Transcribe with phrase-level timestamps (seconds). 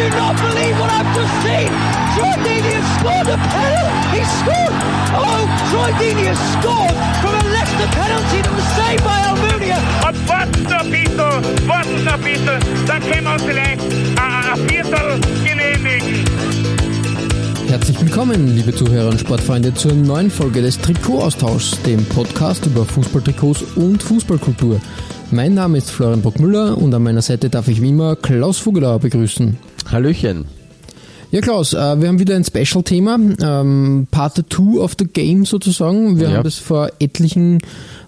[0.00, 1.68] Do not believe what I've just seen!
[2.16, 4.16] Troy Deeney has scored a penalty!
[4.16, 4.74] He scored!
[5.12, 9.78] Oh, Troy Deeney has scored from a Leicester penalty that was saved by Almunia!
[10.06, 13.30] Und warten noch ein bisschen, warten noch ein bisschen, dann können wir
[17.70, 23.62] Herzlich willkommen, liebe Zuhörer und Sportfreunde, zur neuen Folge des Trikotaustauschs, dem Podcast über Fußballtrikots
[23.76, 24.80] und Fußballkultur.
[25.30, 28.98] Mein Name ist Florian Bockmüller und an meiner Seite darf ich wie immer Klaus Vogelauer
[28.98, 29.56] begrüßen.
[29.88, 30.46] Hallöchen.
[31.32, 36.18] Ja, Klaus, äh, wir haben wieder ein Special-Thema, ähm, Part 2 of the Game sozusagen.
[36.18, 36.36] Wir Ja.
[36.38, 37.58] haben das vor etlichen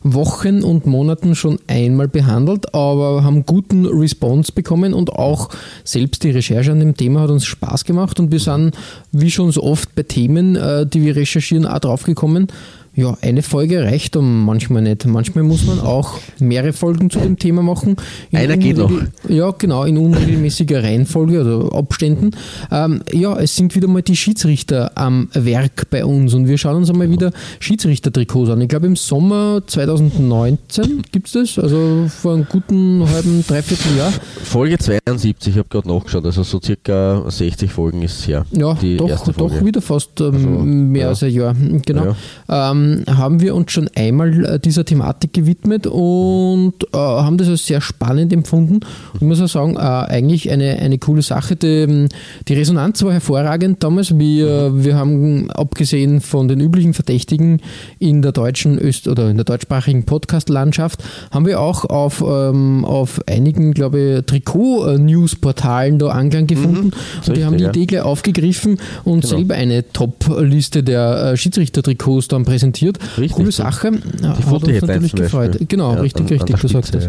[0.03, 5.51] Wochen und Monaten schon einmal behandelt, aber haben guten Response bekommen und auch
[5.85, 8.77] selbst die Recherche an dem Thema hat uns Spaß gemacht und wir sind,
[9.13, 12.49] wie schon so oft bei Themen, äh, die wir recherchieren, auch draufgekommen,
[12.95, 15.07] ja, eine Folge reicht und manchmal nicht.
[15.07, 17.97] Manchmal muss man auch mehrere Folgen zu dem Thema machen.
[18.31, 18.91] In Einer geht noch.
[19.29, 22.33] Ja, genau, in unregelmäßiger Reihenfolge oder Abständen.
[22.71, 26.77] Ähm, ja, es sind wieder mal die Schiedsrichter am Werk bei uns und wir schauen
[26.77, 28.61] uns einmal wieder Schiedsrichter-Trikots an.
[28.61, 34.13] Ich glaube, im Sommer 2019 gibt es das, also vor einem guten halben, dreiviertel Jahr.
[34.45, 38.45] Folge 72, ich habe gerade nachgeschaut, also so circa 60 Folgen ist es her.
[38.53, 39.57] Ja, die doch, erste Folge.
[39.57, 41.09] doch wieder fast ähm, Also, mehr ja.
[41.09, 41.57] als ein Jahr.
[41.87, 42.15] Genau.
[42.51, 47.67] Ähm, haben wir uns schon einmal äh, dieser Thematik gewidmet und äh, haben das als
[47.67, 48.81] sehr spannend empfunden.
[49.15, 51.57] Ich muss auch sagen, äh, eigentlich eine, eine coole Sache.
[51.57, 52.09] Die,
[52.49, 54.19] die Resonanz war hervorragend damals.
[54.19, 54.85] Wir, Mhm.
[54.85, 57.61] wir haben, abgesehen von den üblichen Verdächtigen
[57.99, 63.21] in der deutschen Öst oder in der deutschsprachigen Podcast-Landschaft, haben wir auch auf, ähm, auf
[63.27, 66.91] einigen, glaube ich, Trikot-News-Portalen da Anklang gefunden.
[67.23, 67.83] so und die haben richtig, die ja.
[67.83, 69.37] Idee gleich aufgegriffen und Genau.
[69.37, 72.72] selber eine Top-Liste der äh, Schiedsrichter-Trikots dann präsentiert.
[73.19, 73.53] Richtig, Coole.
[73.53, 73.91] Sache.
[74.23, 75.21] Ja, hat uns natürlich Beispiel.
[75.23, 75.59] gefreut.
[75.69, 77.09] Genau, Ja, richtig, an- an richtig, der du sagst das.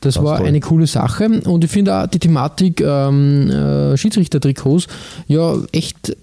[0.00, 4.86] Das war eine coole Sache und ich finde auch die Thematik ähm, äh, Schiedsrichter-Trikots
[5.28, 6.14] ja echt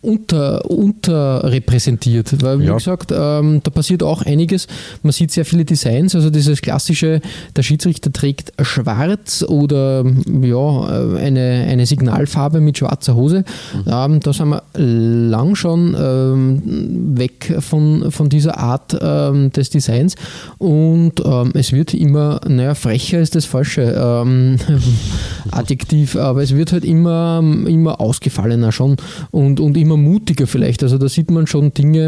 [0.00, 2.74] unter, unterrepräsentiert, weil wie Ja.
[2.76, 4.68] gesagt, ähm, da passiert auch einiges.
[5.02, 7.20] Man sieht sehr viele Designs, also dieses klassische,
[7.56, 10.04] der Schiedsrichter trägt schwarz oder
[10.42, 10.80] ja,
[11.16, 13.44] eine, eine Signalfarbe mit schwarzer Hose.
[13.86, 20.14] Ähm, da sind wir lang schon ähm, weg von, von dieser Art ähm, des Designs
[20.58, 24.58] und ähm, es wird immer, naja, frecher ist das falsche ähm,
[25.50, 28.96] Adjektiv, aber es wird halt immer, immer ausgefallener schon
[29.30, 30.82] und, und immer mutiger vielleicht.
[30.82, 32.06] Also da sieht man schon Dinge,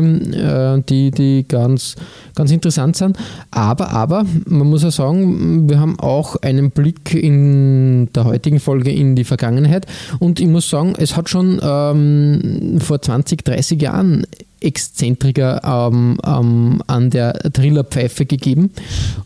[0.79, 1.97] äh, die, die ganz,
[2.35, 3.17] ganz interessant sind.
[3.51, 8.91] Aber, aber, man muss ja sagen, wir haben auch einen Blick in der heutigen Folge
[8.91, 9.87] in die Vergangenheit
[10.19, 14.27] und ich muss sagen, es hat schon ähm, vor 20, 30 Jahren
[14.61, 18.71] Exzentriker ähm, ähm, an der Trillerpfeife gegeben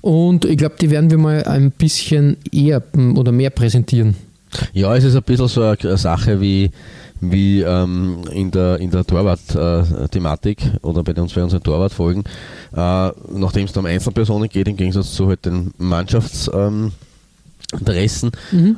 [0.00, 2.82] und ich glaube, die werden wir mal ein bisschen eher
[3.16, 4.14] oder mehr präsentieren.
[4.72, 6.70] Ja, es ist ein bisschen so eine Sache wie,
[7.30, 12.24] wie ähm, in der, in der Torwart-Thematik oder bei uns bei unseren Torwartfolgen,
[12.74, 16.92] äh, nachdem es da um Einzelpersonen geht, im Gegensatz zu halt den Mannschafts- ähm,
[17.72, 18.30] Interessen,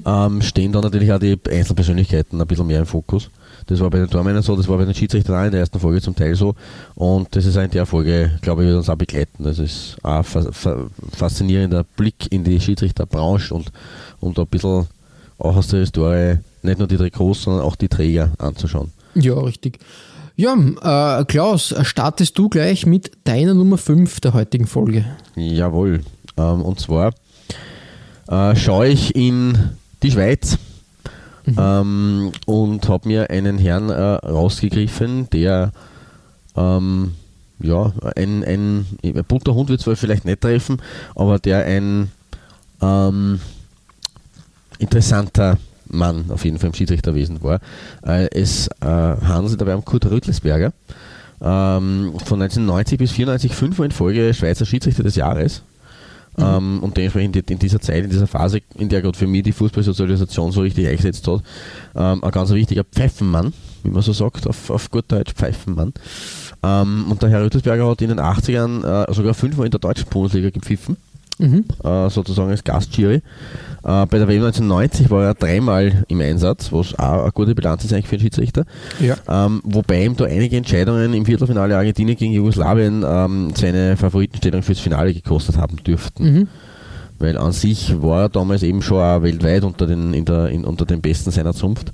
[0.07, 3.31] ähm, stehen da natürlich auch die Einzelpersönlichkeiten ein bisschen mehr im Fokus.
[3.67, 5.81] Das war bei den Tormännern so, das war bei den Schiedsrichtern auch in der ersten
[5.81, 6.55] Folge zum Teil so.
[6.95, 9.43] Und das ist auch in der Folge, glaube ich, wird uns auch begleiten.
[9.43, 13.73] Das ist auch ein fa fa faszinierender Blick in die Schiedsrichterbranche und,
[14.21, 14.87] und ein bisschen
[15.39, 18.93] auch aus der Historie nicht nur die Trikots, sondern auch die Träger anzuschauen.
[19.15, 19.79] Ja, richtig.
[20.37, 20.55] Ja,
[21.21, 25.07] äh, Klaus, startest du gleich mit deiner Nummer 5 der heutigen Folge.
[25.35, 26.03] Jawohl.
[26.37, 27.15] Ähm, und zwar
[28.29, 29.57] äh, schaue ich in
[30.03, 30.59] die Schweiz
[31.57, 35.73] ähm, und habe mir einen Herrn äh, rausgegriffen, der
[36.55, 37.15] ähm,
[37.59, 40.83] ja, ein, ein, ein bunter Hund wird zwar vielleicht nicht treffen,
[41.15, 42.11] aber der ein
[42.83, 43.41] ähm,
[44.79, 47.61] interessanter Mann auf jeden Fall im Schiedsrichterwesen war.
[48.05, 50.73] Äh, es äh, handelt sich dabei um Kurt Rüttelsberger.
[51.41, 55.63] Ähm, von 1990 bis 94 fünfmal in Folge Schweizer Schiedsrichter des Jahres.
[56.39, 59.53] Ähm, und dementsprechend in dieser Zeit, in dieser Phase, in der gerade für mich die
[59.53, 61.43] Fußballsozialisation so richtig eingesetzt hat,
[61.95, 63.53] ähm, ein ganz wichtiger Pfeifenmann,
[63.83, 65.95] wie man so sagt, auf, auf gut Deutsch Pfeifenmann.
[66.63, 70.09] Ähm, und der Herr Rüttelsberger hat in den 80ern äh, sogar fünfmal in der deutschen
[70.09, 70.97] Bundesliga gepfiffen.
[71.39, 73.17] Äh, sozusagen als Gastjury.
[73.17, 73.21] Äh,
[73.83, 77.93] bei der WM 1990 war er dreimal im Einsatz, was auch eine gute Bilanz ist
[77.93, 78.65] eigentlich für einen Schiedsrichter.
[79.01, 79.17] Ja.
[79.29, 84.81] Ähm, wobei ihm da einige Entscheidungen im Viertelfinale Argentinien gegen Jugoslawien ähm, seine Favoritenstellung fürs
[84.81, 86.25] Finale gekostet haben dürften.
[86.25, 86.49] Mhm.
[87.19, 90.65] Weil an sich war er damals eben schon auch weltweit unter den, in der, in,
[90.65, 91.93] unter den Besten seiner Zunft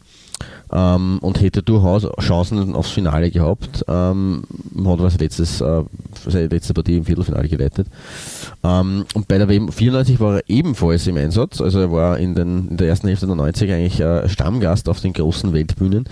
[0.73, 3.85] ähm, und hätte durchaus Chancen aufs Finale gehabt.
[3.89, 4.45] Ähm,
[4.79, 5.83] hat aber letztes, äh,
[6.27, 7.89] seine letzte Partie im Viertelfinale geleitet.
[8.65, 11.61] Ähm, und bei der WM 94 war er ebenfalls im Einsatz.
[11.61, 15.01] Also er war in, den, in der ersten Hälfte der 90er eigentlich äh, Stammgast auf
[15.01, 16.05] den großen Weltbühnen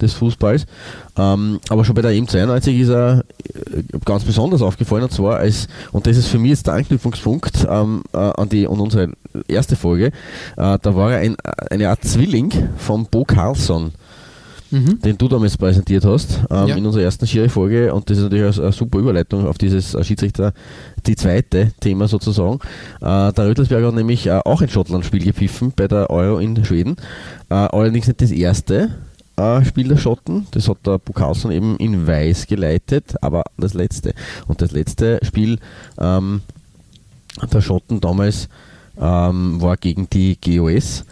[0.00, 0.66] des Fußballs.
[1.16, 3.24] Ähm, aber schon bei der EM 92 ist er
[3.54, 7.66] äh, ganz besonders aufgefallen und zwar als, und das ist für mich jetzt der Anknüpfungspunkt
[7.68, 9.12] ähm, äh, an die an unsere
[9.46, 10.06] erste Folge,
[10.56, 11.36] äh, da war er ein,
[11.70, 13.92] eine Art Zwilling von Bo Carlson
[14.70, 16.76] den du damals präsentiert hast ähm, Ja.
[16.76, 20.52] in unserer ersten Schiri-Folge und das ist natürlich eine, super Überleitung auf dieses äh, Schiedsrichter,
[21.06, 22.58] die zweite Thema sozusagen.
[23.00, 26.96] Äh, der Rötelsberger hat nämlich äh, auch ein Schottland-Spiel gepfiffen bei der Euro in Schweden,
[27.48, 28.90] äh, allerdings nicht das erste
[29.36, 34.12] äh, Spiel der Schotten, das hat der Bukausen eben in Weiß geleitet, aber das letzte.
[34.48, 35.58] Und das letzte Spiel
[35.98, 36.42] ähm,
[37.52, 38.48] der Schotten damals
[39.00, 41.04] ähm, war gegen die GOS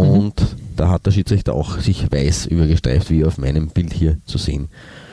[0.00, 0.34] und
[0.76, 4.68] da hat der Schiedsrichter auch sich weiß übergestreift, wie auf meinem Bild hier zu sehen.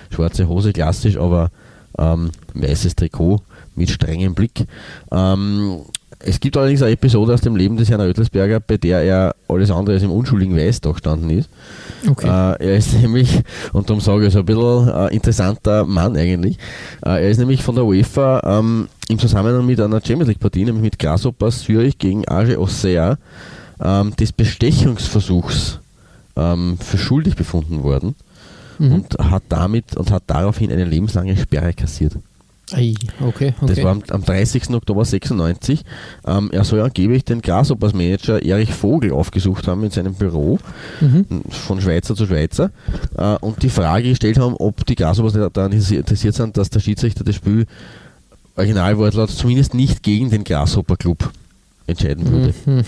[0.10, 1.52] Schwarze Hose klassisch, aber
[1.98, 3.42] ähm, weißes Trikot
[3.76, 4.66] mit strengem Blick.
[5.12, 5.82] Ähm,
[6.20, 9.70] es gibt allerdings eine Episode aus dem Leben des Herrn Röttelsberger, bei der er alles
[9.70, 11.50] andere als im unschuldigen Weiß da gestanden ist.
[12.08, 12.28] Okay.
[12.28, 13.42] Äh, er ist nämlich,
[13.74, 16.58] und darum sage ich so ein bisschen äh, interessanter Mann eigentlich,
[17.06, 20.66] äh, er ist nämlich von der UEFA ähm, im Zusammenhang mit einer Champions League Partie,
[20.66, 23.18] nämlich mit Grasshoppers Zürich gegen Age Auxerre,
[23.84, 25.80] ähm, des Bestechungsversuchs
[26.36, 28.16] ähm, für schuldig befunden worden
[28.78, 28.92] Mhm.
[28.92, 32.12] und hat damit und hat daraufhin eine lebenslange Sperre kassiert.
[32.74, 33.74] Ei, okay, okay.
[33.74, 34.72] Das war am, am 30.
[34.72, 35.82] Oktober 96.
[36.28, 40.60] Ähm, er soll angeblich den Grasshoppers Manager Erich Vogel aufgesucht haben in seinem Büro,
[41.00, 41.26] Mhm.
[41.52, 42.72] von Schweizer zu Schweizer,
[43.18, 47.24] äh, und die Frage gestellt haben, ob die Grasshoppers daran interessiert sind, dass der Schiedsrichter
[47.24, 47.68] das Spiel
[48.58, 51.30] Originalwortlaut zumindest nicht gegen den Grasshopper Club
[51.88, 52.54] entscheiden würde.
[52.66, 52.82] Mhm.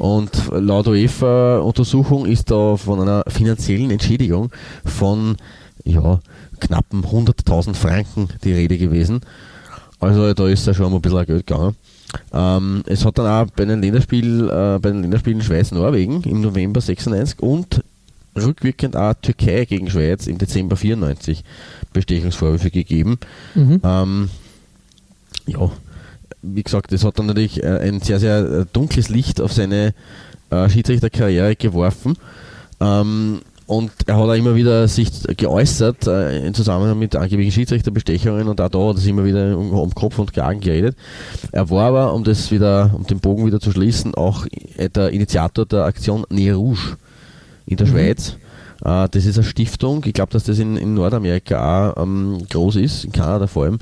[0.00, 4.50] Und laut UEFA-Untersuchung ist da von einer finanziellen Entschädigung
[4.82, 5.36] von
[5.84, 6.20] ja,
[6.58, 9.20] knappen 100.000 Franken die Rede gewesen.
[9.98, 11.76] Also da ist ja schon mal ein bisschen Geld gegangen.
[12.32, 16.80] Ähm, es hat dann auch bei den, Länderspiel, äh, bei den Länderspielen Schweiz-Norwegen im November
[16.80, 17.84] 96 und
[18.34, 21.44] rückwirkend auch Türkei gegen Schweiz im Dezember 94
[21.92, 23.18] Bestechungsvorwürfe gegeben.
[23.54, 23.82] Mhm.
[23.84, 24.30] Ähm,
[25.46, 25.70] ja,
[26.42, 29.94] wie gesagt, das hat dann natürlich äh, ein sehr, sehr äh, dunkles Licht auf seine
[30.50, 32.16] äh, Schiedsrichterkarriere geworfen.
[32.80, 38.48] Ähm, und er hat auch immer wieder sich geäußert äh, im Zusammenhang mit angeblichen Schiedsrichterbestechungen
[38.48, 40.96] und auch da hat er sich immer wieder um, um Kopf und Kragen geredet.
[41.52, 44.44] Er war aber, um das wieder, um den Bogen wieder zu schließen, auch
[44.76, 46.96] der Initiator der Aktion Ne Rouge
[47.66, 48.36] in der Schweiz.
[48.84, 52.76] Äh, das ist eine Stiftung, ich glaube, dass das in, in Nordamerika auch ähm, groß
[52.76, 53.78] ist, in Kanada vor allem.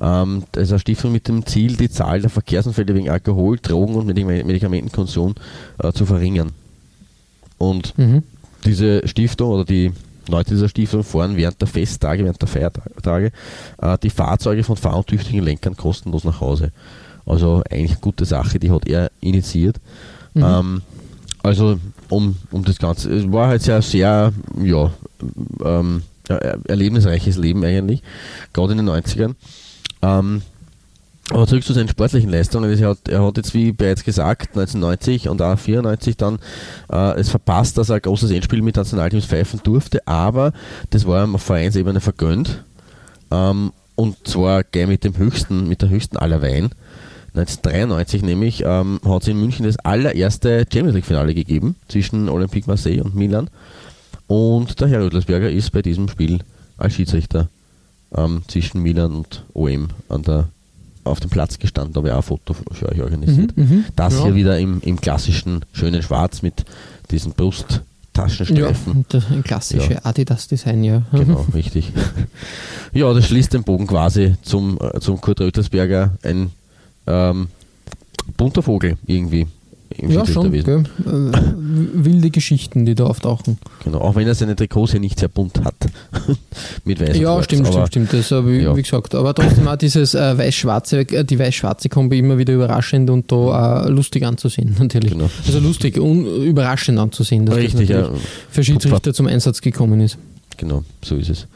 [0.00, 3.94] Ähm, das ist eine Stiftung mit dem Ziel, die Zahl der Verkehrsunfälle wegen Alkohol, Drogen
[3.96, 5.34] und Medika- Medikamentenkonsum
[5.82, 6.52] äh, zu verringern.
[7.58, 8.22] Und Mhm.
[8.64, 9.92] diese Stiftung oder die
[10.28, 13.32] Leute dieser Stiftung fahren während der Festtage, während der Feiertage
[13.80, 16.70] äh, die Fahrzeuge von fahruntüchtigen Lenkern kostenlos nach Hause.
[17.26, 19.76] Also eigentlich eine gute Sache, die hat er initiiert.
[20.36, 20.82] Ähm,
[21.48, 21.78] also
[22.08, 24.92] um, um das Ganze, es war halt sehr, sehr, ja,
[25.64, 28.02] ähm, er- erlebnisreiches Leben eigentlich,
[28.52, 29.34] gerade in den 90ern.
[30.02, 30.42] Ähm,
[31.30, 32.70] aber zurück zu seinen sportlichen Leistungen.
[32.78, 36.38] Er hat, er hat jetzt, wie bereits gesagt, 1990 und auch 94 dann
[36.90, 40.52] äh, es verpasst, dass er ein großes Endspiel mit Nationalteams pfeifen durfte, aber
[40.90, 42.64] das war ihm auf Vereinsebene vergönnt.
[43.30, 46.70] Ähm, und zwar gleich mit dem höchsten, mit der höchsten aller Wein.
[47.38, 52.66] 1993 nämlich ähm, hat es in München das allererste Champions League Finale gegeben zwischen Olympique
[52.68, 53.48] Marseille und Milan.
[54.26, 56.40] Und der Herr Rödelsberger ist bei diesem Spiel
[56.76, 57.48] als Schiedsrichter
[58.14, 60.48] ähm, zwischen Milan und OM an der,
[61.04, 61.94] auf dem Platz gestanden.
[61.94, 63.56] Da habe ich auch ein Foto für euch organisiert.
[63.56, 63.84] Mhm, mhm.
[63.96, 64.24] Das Ja.
[64.24, 66.64] hier wieder im, im klassischen schönen Schwarz mit
[67.10, 68.92] diesen Ja, Brusttaschenstreifen.
[68.92, 70.00] und das ein klassische Ja.
[70.04, 71.02] Adidas-Design, ja.
[71.12, 71.92] Genau, richtig.
[72.92, 76.50] Ja, das schließt den Bogen quasi zum, äh, zum Kurt Rötelsberger, ein
[77.08, 77.48] ähm,
[78.36, 79.46] bunter Vogel irgendwie
[80.06, 80.52] Ja, schon.
[80.52, 83.58] Äh, wilde Geschichten, die da auftauchen.
[83.84, 85.74] Genau, auch wenn er seine Trikots hier nicht sehr bunt hat.
[86.84, 88.12] Mit weiß Ja, schwarz, stimmt, stimmt, stimmt.
[88.12, 88.76] Das habe ich, ja.
[88.76, 89.14] wie gesagt.
[89.14, 93.86] Aber trotzdem auch dieses äh, weiß-schwarze, äh, die weiß-schwarze Kombi immer wieder überraschend und da
[93.86, 95.12] äh, lustig anzusehen, natürlich.
[95.12, 95.30] Genau.
[95.46, 98.10] Also lustig und überraschend anzusehen, dass Richtig, das ja.
[98.50, 100.18] für Schiedsrichter zum Einsatz gekommen ist.
[100.58, 101.46] Genau, so ist es.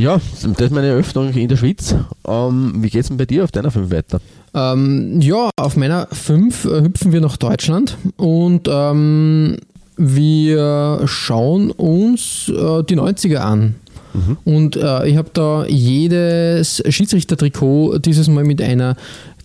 [0.00, 1.94] Ja, das ist meine Eröffnung in der Schweiz.
[2.26, 4.18] Ähm, wie geht es denn bei dir auf deiner 5 weiter?
[4.54, 9.58] Ähm, ja, auf meiner 5 äh, hüpfen wir nach Deutschland und ähm,
[9.98, 13.74] wir schauen uns äh, die 90er an.
[14.14, 14.38] Mhm.
[14.46, 18.96] Und äh, ich habe da jedes Schiedsrichtertrikot dieses Mal mit einer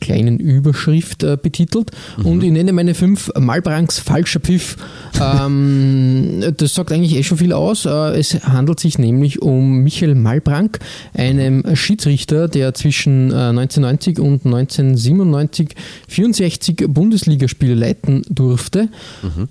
[0.05, 2.25] kleinen Überschrift äh, betitelt mhm.
[2.25, 4.77] und ich nenne meine fünf Malbranks falscher Pfiff.
[5.19, 7.85] Ähm, das sagt eigentlich eh schon viel aus.
[7.85, 10.79] Äh, es handelt sich nämlich um Michael Malbrank,
[11.15, 15.69] einem Schiedsrichter, der zwischen äh, 1990 und 1997
[16.07, 18.89] 64 Bundesligaspiele leiten durfte.
[19.23, 19.49] Mhm.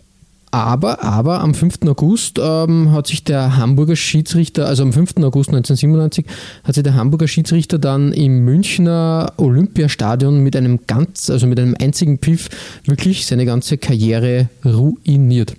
[0.55, 1.79] Aber, aber am 5.
[1.89, 5.17] August ähm, hat sich der Hamburger Schiedsrichter, also am 5.
[5.25, 6.25] August 1997,
[6.63, 11.75] hat sich der Hamburger Schiedsrichter dann im Münchner Olympiastadion mit einem ganz, also mit einem
[11.81, 12.51] einzigen Pfiff
[12.85, 15.57] wirklich seine ganze Karriere ruiniert.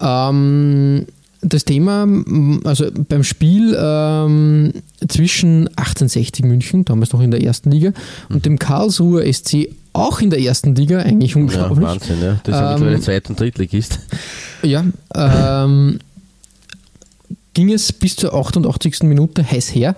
[0.00, 1.06] Ähm,
[1.40, 2.08] das Thema,
[2.64, 4.72] also beim Spiel ähm,
[5.06, 7.92] zwischen 1860 München, damals noch in der ersten Liga,
[8.28, 11.78] und dem Karlsruher SC auch in der ersten Liga, eigentlich unglaublich.
[11.78, 12.40] Ja, Wahnsinn, ja.
[12.42, 14.00] Das ist ja mittlerweile ähm, Zweit- und Drittligist.
[14.62, 14.84] Ja,
[15.14, 15.98] ähm,
[17.54, 19.04] ging es bis zur 88.
[19.04, 19.94] Minute heiß her.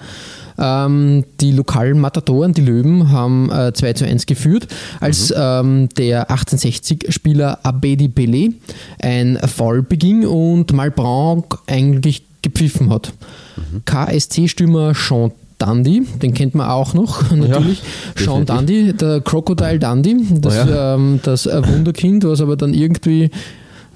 [0.59, 4.69] Ähm, die lokalen Matadoren, die Löwen, haben äh, 2 zu 1 geführt,
[5.01, 5.37] als mhm.
[5.39, 8.55] ähm, der 1860-Spieler Abedi Belé
[9.01, 13.13] ein Foul beging und Malbranc eigentlich gepfiffen hat.
[13.57, 13.83] Mhm.
[13.85, 17.83] KSC-Stürmer Jean Dundee, den kennt man auch noch, natürlich.
[18.19, 20.95] Ja, Sean Dundee, der Crocodile Dundee, das, oh ja.
[20.95, 23.31] ähm, das Wunderkind, was aber dann irgendwie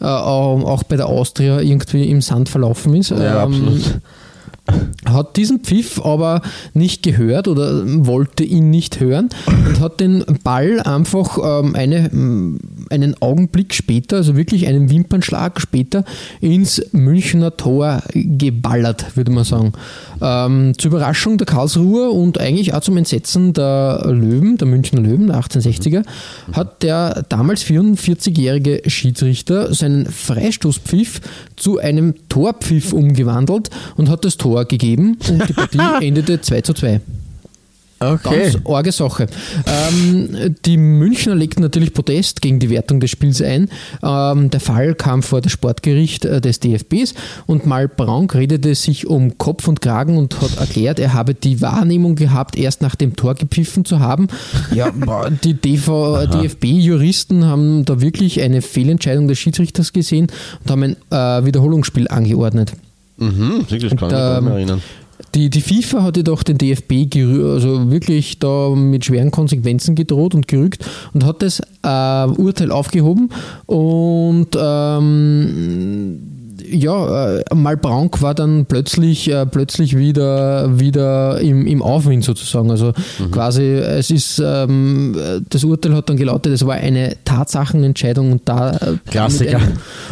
[0.01, 3.11] äh, auch bei der Austria irgendwie im Sand verlaufen ist.
[3.11, 4.01] Ja, ähm, absolut
[5.07, 6.43] hat diesen Pfiff aber
[6.75, 9.31] nicht gehört oder wollte ihn nicht hören
[9.67, 12.59] und hat den Ball einfach ähm, eine, mm,
[12.91, 16.05] einen Augenblick später, also wirklich einen Wimpernschlag später,
[16.41, 19.73] ins Münchner Tor geballert, würde man sagen.
[20.21, 25.29] Ähm, zur Überraschung der Karlsruher und eigentlich auch zum Entsetzen der Löwen, der Münchner Löwen,
[25.29, 26.05] der 1860er,
[26.53, 31.21] hat der damals 44-jährige Schiedsrichter seinen Freistoßpfiff
[31.57, 36.75] zu einem Torpfiff umgewandelt und hat das Tor gegeben und die Partie endete 2 zu
[36.75, 37.01] 2.
[38.03, 38.53] Okay.
[38.53, 39.27] Ganz arge Sache.
[39.67, 43.69] Ähm, die Münchner legten natürlich Protest gegen die Wertung des Spiels ein.
[44.03, 47.13] Ähm, der Fall kam vor das Sportgericht äh, des DFBs
[47.47, 51.61] und Mal Braun redete sich um Kopf und Kragen und hat erklärt, er habe die
[51.61, 54.29] Wahrnehmung gehabt, erst nach dem Tor gepfiffen zu haben.
[54.75, 54.91] Ja,
[55.45, 60.29] die DFB-Juristen haben da wirklich eine Fehlentscheidung des Schiedsrichters gesehen
[60.65, 62.73] und haben ein äh, Wiederholungsspiel angeordnet.
[63.21, 64.83] Mhm, das kann und, ähm, ich erinnern.
[65.35, 70.49] Die, die FIFA hat jedoch den DFB also wirklich da mit schweren Konsequenzen gedroht und
[70.49, 73.29] gerückt und hat das äh, Urteil aufgehoben
[73.67, 76.40] und ähm,
[76.71, 82.71] ja, äh, war dann plötzlich, äh, plötzlich wieder, wieder im, im Aufwind sozusagen.
[82.71, 83.31] Also mhm.
[83.31, 85.17] quasi, es ist, ähm,
[85.49, 89.61] das Urteil hat dann gelautet, es war eine Tatsachenentscheidung und da äh, Klassiker.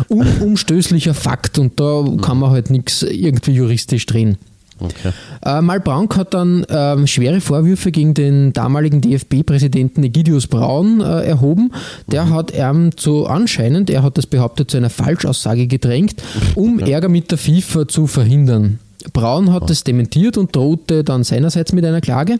[0.08, 2.20] unumstößlicher Fakt und da mhm.
[2.20, 4.38] kann man halt nichts irgendwie juristisch drehen.
[4.80, 5.12] Okay.
[5.44, 11.72] Äh, Malbranc hat dann ähm, schwere Vorwürfe gegen den damaligen DFB-Präsidenten Egidius Braun äh, erhoben.
[12.06, 12.34] Der mhm.
[12.34, 16.22] hat ähm, zu anscheinend, er hat das behauptet, zu einer Falschaussage gedrängt,
[16.54, 16.86] um ja.
[16.86, 18.78] Ärger mit der FIFA zu verhindern.
[19.12, 22.38] Braun hat es dementiert und drohte dann seinerseits mit einer Klage.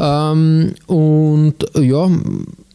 [0.00, 2.10] Ähm, und ja,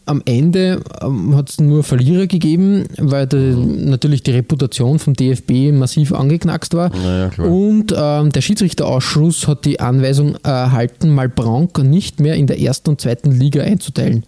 [0.08, 5.72] am Ende ähm, hat es nur Verlierer gegeben, weil de, natürlich die Reputation vom DFB
[5.74, 6.90] massiv angeknackst war.
[6.90, 12.92] Naja, und ähm, der Schiedsrichterausschuss hat die Anweisung erhalten, Malbranc nicht mehr in der ersten
[12.92, 14.24] und zweiten Liga einzuteilen.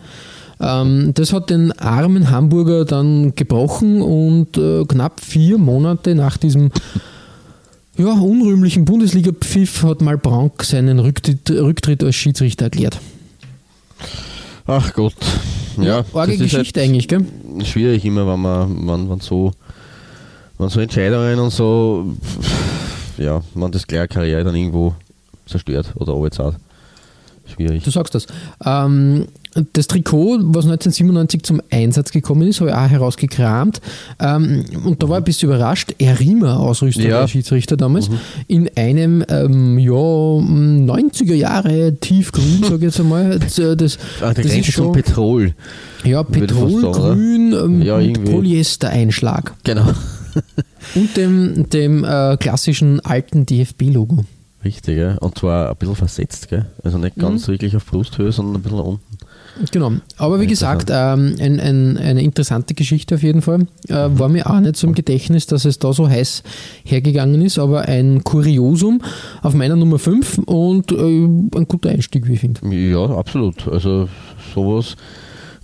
[0.59, 6.71] Ähm, das hat den armen Hamburger dann gebrochen und äh, knapp vier Monate nach diesem
[7.97, 12.99] ja, unrühmlichen Bundesliga-Pfiff hat Malbranc seinen Rücktritt, Rücktritt als Schiedsrichter erklärt.
[14.65, 15.15] Ach Gott.
[15.83, 17.25] Ja, arge Geschichte halt eigentlich, gell?
[17.63, 19.51] Schwierig immer, wenn man, wenn, wenn so,
[20.57, 22.13] wenn so Entscheidungen und so,
[23.17, 24.93] ja, man das gleich Karriere dann irgendwo
[25.45, 26.55] zerstört oder arbeitszeit.
[27.45, 27.83] Schwierig.
[27.83, 28.27] Du sagst das.
[28.63, 29.27] Ähm,
[29.73, 33.81] das Trikot, was 1997 zum Einsatz gekommen ist, habe ich auch herausgekramt.
[34.19, 35.95] Ähm, und da war ich ein bisschen überrascht.
[35.97, 37.21] Er Riemer, Ausrüster ja.
[37.21, 38.19] der Schiedsrichter damals, mhm.
[38.47, 43.39] in einem ähm, ja, 90er Jahre tiefgrün, sage ich jetzt einmal.
[43.39, 45.53] Das, äh, das, Ach, das ist schon Petrol.
[46.03, 49.53] Ja, Petrolgrün ähm, ja, mit Polyester-Einschlag.
[49.63, 49.87] Genau.
[50.95, 54.25] und dem, dem äh, klassischen alten DFB-Logo.
[54.63, 55.17] Richtig, ja.
[55.17, 56.65] Und zwar ein bisschen versetzt, gell?
[56.83, 57.53] Also nicht ganz mhm.
[57.53, 59.18] wirklich auf Brusthöhe, sondern ein bisschen unten.
[59.71, 63.67] Genau, aber wie gesagt, ähm, ein, ein, eine interessante Geschichte auf jeden Fall.
[63.89, 64.19] Äh, Mhm.
[64.19, 66.43] war mir auch nicht so im Gedächtnis, dass es da so heiß
[66.85, 69.01] hergegangen ist, aber ein Kuriosum
[69.41, 72.61] auf meiner Nummer 5 und äh, ein guter Einstieg, wie ich finde.
[72.75, 73.67] Ja, absolut.
[73.67, 74.07] Also
[74.55, 74.95] sowas,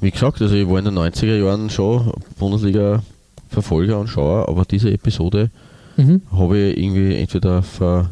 [0.02, 4.92] wie gesagt, also ich war in den 90er Jahren schon Bundesliga-Verfolger und Schauer, aber diese
[4.92, 5.50] Episode
[5.98, 6.22] Mhm.
[6.34, 8.10] habe ich irgendwie entweder ver,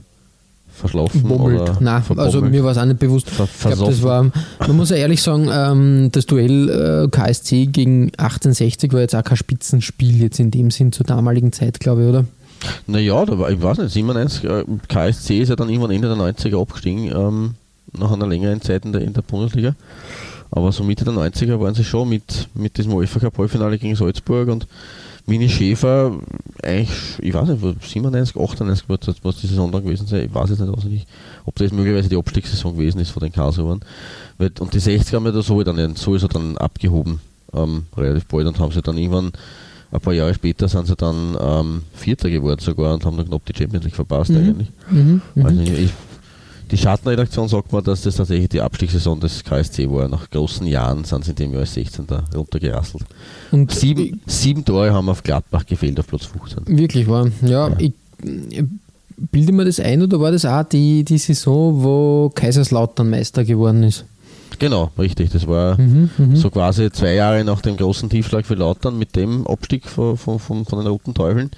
[0.74, 1.62] verschlafen Bommelt.
[1.62, 3.30] oder Nein, also mir war es auch nicht bewusst.
[3.30, 4.24] Ver- Ich glaube, das war,
[4.68, 6.70] man muss ja ehrlich sagen, ähm, das Duell
[7.06, 11.52] äh, KSC gegen 1860 war jetzt auch kein Spitzenspiel jetzt in dem Sinn zur damaligen
[11.54, 12.26] Zeit, glaube ich, oder?
[12.88, 16.18] Naja, da war, ich weiß nicht, 97, äh, KSC ist ja dann irgendwann Ende der
[16.18, 17.56] 90er abgestiegen, ähm,
[17.98, 19.76] nach einer längeren Zeit in der, in der Bundesliga.
[20.50, 23.96] Aber so Mitte der 90er waren sie schon mit, mit diesem UEFA Cup Halbfinale gegen
[23.96, 24.68] Salzburg und
[25.26, 26.20] Mini Schäfer,
[26.62, 26.90] eigentlich,
[27.22, 30.34] ich weiß nicht, wo 97, 98 wird das, was die Saison dann gewesen sein, ich
[30.34, 31.06] weiß jetzt nicht auswendig,
[31.46, 33.80] ob das möglicherweise die Abstiegssaison gewesen ist von den Karlsruhern.
[34.38, 37.22] Und die 60er haben ja da so dann, sowieso dann abgehoben,
[37.54, 39.32] ähm, relativ bald und haben sie dann irgendwann
[39.94, 43.46] ein paar Jahre später sind sie dann ähm, Vierter geworden sogar und haben dann knapp
[43.46, 44.70] die Champions League verpasst eigentlich.
[44.90, 45.22] Mhm.
[45.36, 45.46] Mhm.
[45.46, 45.94] Also ich,
[46.74, 50.08] die Schattenredaktion sagt mir, dass das tatsächlich die Abstiegssaison des KSC war.
[50.10, 52.06] Nach großen Jahren sind sie in dem Jahr als 16.
[52.36, 53.04] runtergerasselt.
[53.52, 56.78] Und Sieben, sieben Tore haben auf Gladbach gefehlt auf Platz 15.
[56.78, 57.28] Wirklich wahr.
[57.44, 57.76] Ja, Ja.
[57.78, 57.94] ich
[58.26, 58.64] äh,
[59.32, 63.84] bilde mir das ein oder war das auch die, die Saison, wo Kaiserslautern Meister geworden
[63.84, 64.06] ist?
[64.60, 65.30] Genau, richtig.
[65.32, 66.36] Das war Mhm, mhm.
[66.36, 70.40] so quasi zwei Jahre nach dem großen Tiefschlag für Lautern mit dem Abstieg von, von,
[70.40, 71.52] von, von den Roten Teufeln,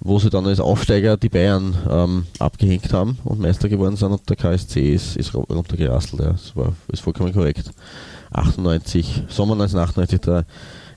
[0.00, 4.28] wo sie dann als Aufsteiger die Bayern ähm, abgehängt haben und Meister geworden sind und
[4.28, 6.20] der KSC ist, ist ru- runtergerasselt.
[6.22, 6.30] Ja.
[6.32, 7.70] Das war, ist vollkommen korrekt.
[8.32, 10.44] 98, Sommer 1998 der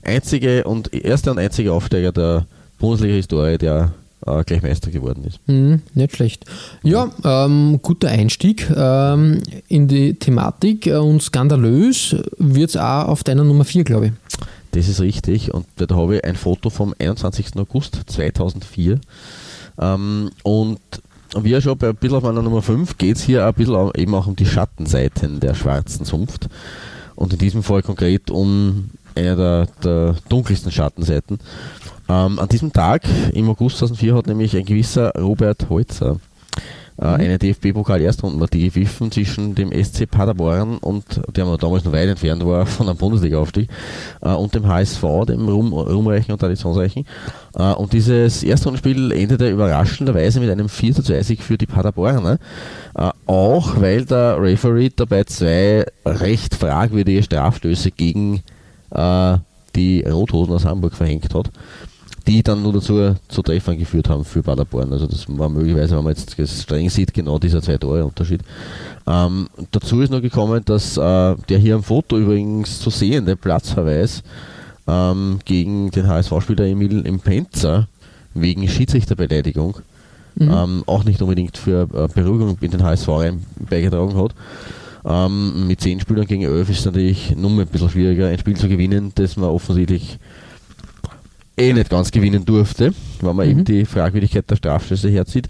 [0.02, 2.46] einzige und erste und einzige Aufsteiger der
[2.78, 3.92] Bundesliga-Historie, der
[4.26, 5.38] äh, gleich Meister geworden ist.
[5.46, 6.44] Mhm, nicht schlecht.
[6.82, 13.24] Ja, ähm, guter Einstieg ähm, in die Thematik äh, und skandalös wird es auch auf
[13.24, 14.12] deiner Nummer 4, glaube ich.
[14.74, 17.56] Das ist richtig und da habe ich ein Foto vom 21.
[17.56, 18.98] August 2004
[19.80, 20.80] ähm, und
[21.36, 23.92] wie ja schon bei ein bisschen auf meiner Nummer 5 geht es hier ein bisschen
[23.96, 26.48] eben auch um die Schattenseiten der schwarzen Zunft
[27.14, 31.38] und in diesem Fall konkret um eine der, der dunkelsten Schattenseiten.
[32.08, 33.02] Ähm, an diesem Tag
[33.32, 36.18] im August 2004 hat nämlich ein gewisser Robert Holzer
[36.96, 42.44] äh, eine DFB-Pokal-Erstrundenpartie gepfiffen zwischen dem SC Paderborn und der man damals noch weit entfernt
[42.46, 43.68] war von einem Bundesliga-Aufstieg
[44.20, 47.06] äh, und dem HSV, dem Ruhm, ruhmreichen und traditionsreichen.
[47.56, 52.38] Äh, und dieses Erstrundenspiel endete überraschenderweise mit einem 4 zu 2 Sieg für die Paderborner.
[52.94, 58.42] Äh, auch weil der Referee dabei zwei recht fragwürdige Strafstöße gegen
[58.90, 59.38] äh,
[59.74, 61.50] die Rothosen aus Hamburg verhängt hat
[62.26, 64.92] die dann nur dazu zu Treffern geführt haben für Paderborn.
[64.92, 68.40] Also das war möglicherweise, wenn man jetzt das streng sieht, genau dieser zwei Tore Unterschied.
[69.06, 74.22] Ähm, dazu ist noch gekommen, dass äh, der hier am Foto übrigens zu sehende Platzverweis
[74.86, 77.88] ähm, gegen den HSV-Spieler Emil Impenza
[78.34, 79.76] wegen Schiedsrichterbeleidigung
[80.40, 83.08] ähm, auch nicht unbedingt für äh, Beruhigung in den HSV
[83.68, 84.34] beigetragen hat.
[85.04, 88.56] Ähm, mit zehn Spielern gegen elf ist es natürlich nur ein bisschen schwieriger, ein Spiel
[88.56, 90.18] zu gewinnen, das man offensichtlich
[91.56, 95.48] eh nicht ganz gewinnen durfte, wenn man eben die Fragwürdigkeit der Strafstöße herzieht.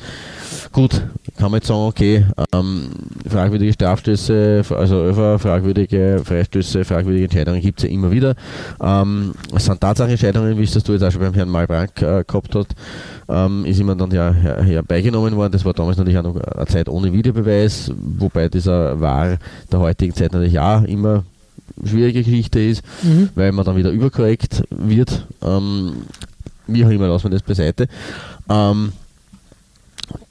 [0.72, 1.02] Gut,
[1.38, 2.90] kann man jetzt sagen, okay, ähm,
[3.28, 8.34] fragwürdige Strafstöße, also Öfer, fragwürdige Freistöße, fragwürdige Entscheidungen gibt es ja immer wieder.
[8.82, 12.24] Ähm, es sind Tatsachenentscheidungen, wie es das du jetzt auch schon beim Herrn Malbrank äh,
[12.26, 12.74] gehabt hast,
[13.28, 15.52] ähm, ist immer dann ja her, herbeigenommen worden.
[15.52, 19.38] Das war damals natürlich auch noch eine Zeit ohne Videobeweis, wobei dieser war
[19.70, 21.24] der heutigen Zeit natürlich auch immer
[21.82, 22.82] schwierige Geschichte ist,
[23.34, 25.26] weil man dann wieder überkorrekt wird.
[25.42, 26.04] Ähm,
[26.66, 27.88] wie auch immer, lassen wir das beiseite.
[28.48, 28.92] Ähm,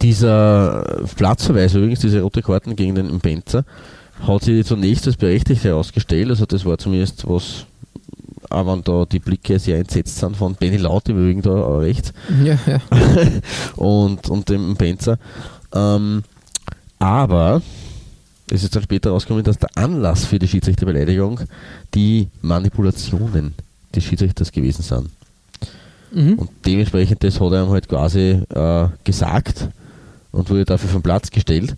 [0.01, 3.65] dieser Platzverweis übrigens, diese rote Karten gegen den Impenzer,
[4.27, 6.29] hat sich zunächst als berechtigt herausgestellt.
[6.29, 7.65] Also das war zumindest was,
[8.49, 12.13] auch wenn da die Blicke sehr entsetzt sind von Benny Laut im Übrigen da rechts
[12.43, 12.79] Ja, ja.
[13.75, 15.17] und, und dem Impenzer.
[15.73, 16.23] Ähm,
[16.99, 17.61] aber
[18.53, 21.39] es ist dann später rausgekommen, dass der Anlass für die Schiedsrichterbeleidigung
[21.95, 23.55] die Manipulationen
[23.95, 25.09] des Schiedsrichters gewesen sind.
[26.13, 26.37] Mhm.
[26.37, 29.69] Und dementsprechend, das hat er ihm halt quasi äh, gesagt
[30.31, 31.75] und wurde dafür vom Platz gestellt.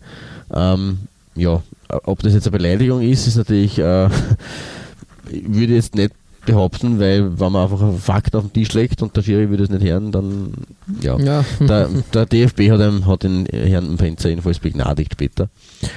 [0.53, 0.99] Ähm,
[1.35, 4.07] ja, ob das jetzt eine Beleidigung ist, ist natürlich, äh,
[5.29, 6.11] ich würde jetzt nicht
[6.45, 9.63] behaupten, weil wenn man einfach einen Fakt auf den Tisch legt und der Schiri würde
[9.63, 10.53] es nicht hören, dann
[11.01, 11.17] ja.
[11.17, 11.45] Ja.
[11.60, 15.49] Der, der DFB hat, ihm, hat den Herrn Penzer jedenfalls begnadigt später.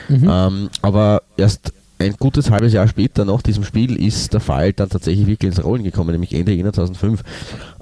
[0.08, 0.28] Mhm.
[0.30, 4.88] Ähm, aber erst ein gutes halbes Jahr später nach diesem Spiel ist der Fall dann
[4.88, 7.22] tatsächlich wirklich ins Rollen gekommen, nämlich Ende Jänner 2005.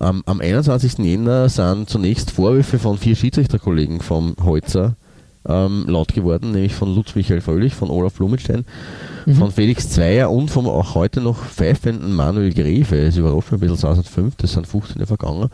[0.01, 0.99] Ähm, am 21.
[0.99, 4.97] Jänner sind zunächst Vorwürfe von vier Schiedsrichterkollegen vom Holzer
[5.49, 8.65] ähm, laut geworden, nämlich von Lutz Michael Fröhlich, von Olaf Blumenstein,
[9.27, 9.35] mhm.
[9.35, 12.99] von Felix Zweier und vom auch heute noch pfeifenden Manuel Grefe.
[12.99, 15.51] Es überrascht mich ein bisschen 2005, das sind 15 Jahre vergangen.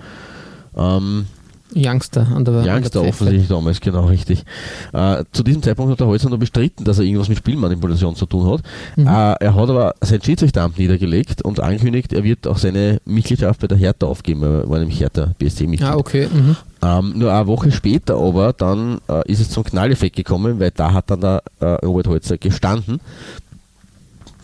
[0.77, 1.27] Ähm,
[1.75, 4.45] Youngster an der Youngster an der offensichtlich damals, genau richtig.
[4.93, 8.27] Äh, zu diesem Zeitpunkt hat der Holzer noch bestritten, dass er irgendwas mit Spielmanipulation zu
[8.27, 8.63] tun hat.
[8.97, 9.07] Mhm.
[9.07, 13.67] Äh, er hat aber sein Schiedsrichteramt niedergelegt und angekündigt, er wird auch seine Mitgliedschaft bei
[13.67, 14.43] der Hertha aufgeben.
[14.43, 15.89] Er war nämlich Hertha BSC-Mitglied.
[15.89, 16.29] Ah, okay.
[16.33, 16.57] Mhm.
[16.83, 20.93] Ähm, nur eine Woche später aber, dann äh, ist es zum Knalleffekt gekommen, weil da
[20.93, 23.01] hat dann der äh, Robert Holzer gestanden,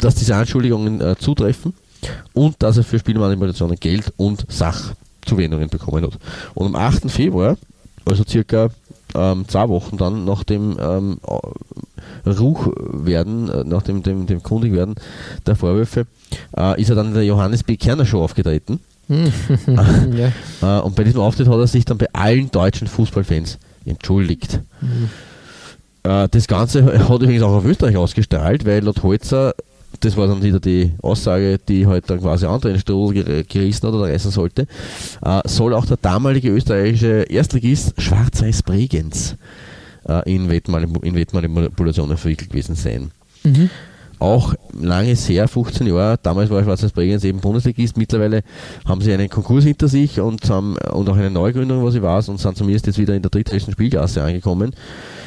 [0.01, 1.75] dass diese Anschuldigungen äh, zutreffen
[2.33, 4.95] und dass er für Spielmanipulationen Geld und Sach
[5.27, 6.19] Zuwendungen bekommen hat.
[6.55, 7.11] Und am 8.
[7.11, 7.57] Februar,
[8.05, 8.71] also circa
[9.15, 11.19] ähm, zwei Wochen dann nach dem ähm,
[12.27, 14.95] Ruch werden, äh, nach dem, dem, dem Kundigwerden
[15.47, 16.07] der Vorwürfe,
[16.57, 17.77] äh, ist er dann in der Johannes B.
[17.77, 18.81] Kerner Show aufgetreten.
[20.17, 20.33] ja.
[20.63, 24.61] äh, und bei diesem Auftritt hat er sich dann bei allen deutschen Fußballfans entschuldigt.
[24.81, 25.11] Mhm.
[26.03, 29.53] Das Ganze hat übrigens auch auf Österreich ausgestrahlt, weil laut Holzer
[30.01, 33.87] das war dann wieder die Aussage, die heute halt dann quasi andere in Strudel gerissen
[33.87, 34.67] hat oder reißen sollte,
[35.25, 39.37] äh, soll auch der damalige österreichische Erstligist Schwarz-Weiß Bregenz
[40.25, 43.11] in, Wettmanipulationen verwickelt gewesen sein.
[43.45, 43.69] Mhm.
[44.19, 48.43] Auch lange her, 15 Jahre, damals war Schwarz-Weiß Bregenz eben Bundesligist, mittlerweile
[48.85, 52.29] haben sie einen Konkurs hinter sich und, haben, und auch eine Neugründung, was ich weiß,
[52.29, 54.75] und sind zumindest jetzt wieder in der drittbesten Spielklasse angekommen.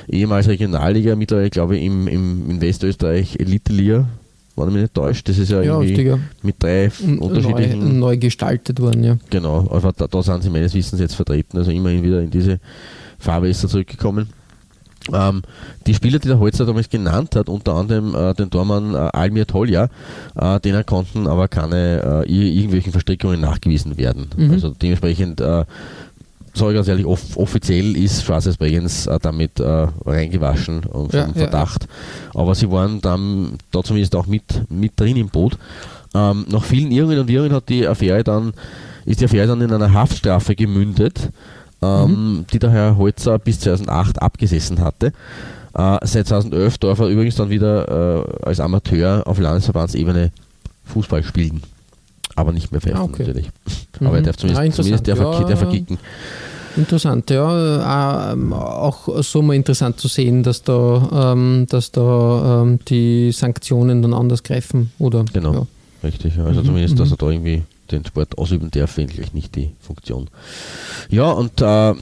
[0.09, 4.09] Ehemals Regionalliga, mittlerweile glaube ich im, im, in Westösterreich Elite-Liga,
[4.57, 5.29] wenn ich mich nicht täuscht.
[5.29, 7.79] Das ist ja, ja irgendwie richtig, mit drei unterschiedlichen.
[7.99, 9.17] Neu, neu, gestaltet worden, ja.
[9.29, 12.59] Genau, aber da, da, sind sie meines Wissens jetzt vertreten, also immerhin wieder in diese
[13.19, 14.27] Farbe ist er zurückgekommen.
[15.11, 15.41] Ähm,
[15.87, 19.47] die Spieler, die der Holzer damals genannt hat, unter anderem äh, den Tormann äh, Almir
[19.47, 19.89] Tolja,
[20.35, 24.27] äh, denen konnten aber keine äh, irgendwelchen Verstrickungen nachgewiesen werden.
[24.37, 24.51] Mhm.
[24.51, 25.65] Also dementsprechend äh,
[26.53, 31.27] sage ich ganz ehrlich, off offiziell ist Schwarzes Bregenz äh, damit äh, reingewaschen und ja,
[31.29, 31.87] Verdacht.
[32.33, 32.39] Ja.
[32.41, 35.57] Aber sie waren dann da zumindest auch mit, mit drin im Boot.
[36.13, 38.53] Ähm, nach vielen Irrungen und Irrungen hat die Affäre dann,
[39.05, 41.29] ist die Affäre dann in einer Haftstrafe gemündet,
[41.81, 42.45] ähm, mhm.
[42.51, 45.13] die der Herr Holzer bis 2008 abgesessen hatte.
[45.73, 50.31] Äh, seit 2011 darf er übrigens dann wieder äh, als Amateur auf Landesverbandsebene
[50.85, 51.61] Fußball spielen
[52.35, 53.23] aber nicht mehr pfeifen ah, okay.
[53.23, 53.49] natürlich.
[53.99, 54.07] Mhm.
[54.07, 55.97] Aber er darf zumindest, ja, zumindest der, ja, verkicken.
[56.77, 58.31] Interessant, ja.
[58.31, 64.01] Ähm, auch so mal interessant zu sehen, dass da, ähm, dass da ähm, die Sanktionen
[64.01, 65.25] dann anders greifen, oder?
[65.33, 65.67] Genau, ja.
[66.03, 66.39] richtig.
[66.39, 66.65] Also mhm.
[66.65, 67.13] zumindest, dass mhm.
[67.13, 70.29] er da irgendwie den Sport ausüben darf, eigentlich nicht die Funktion.
[71.09, 71.93] Ja, und äh,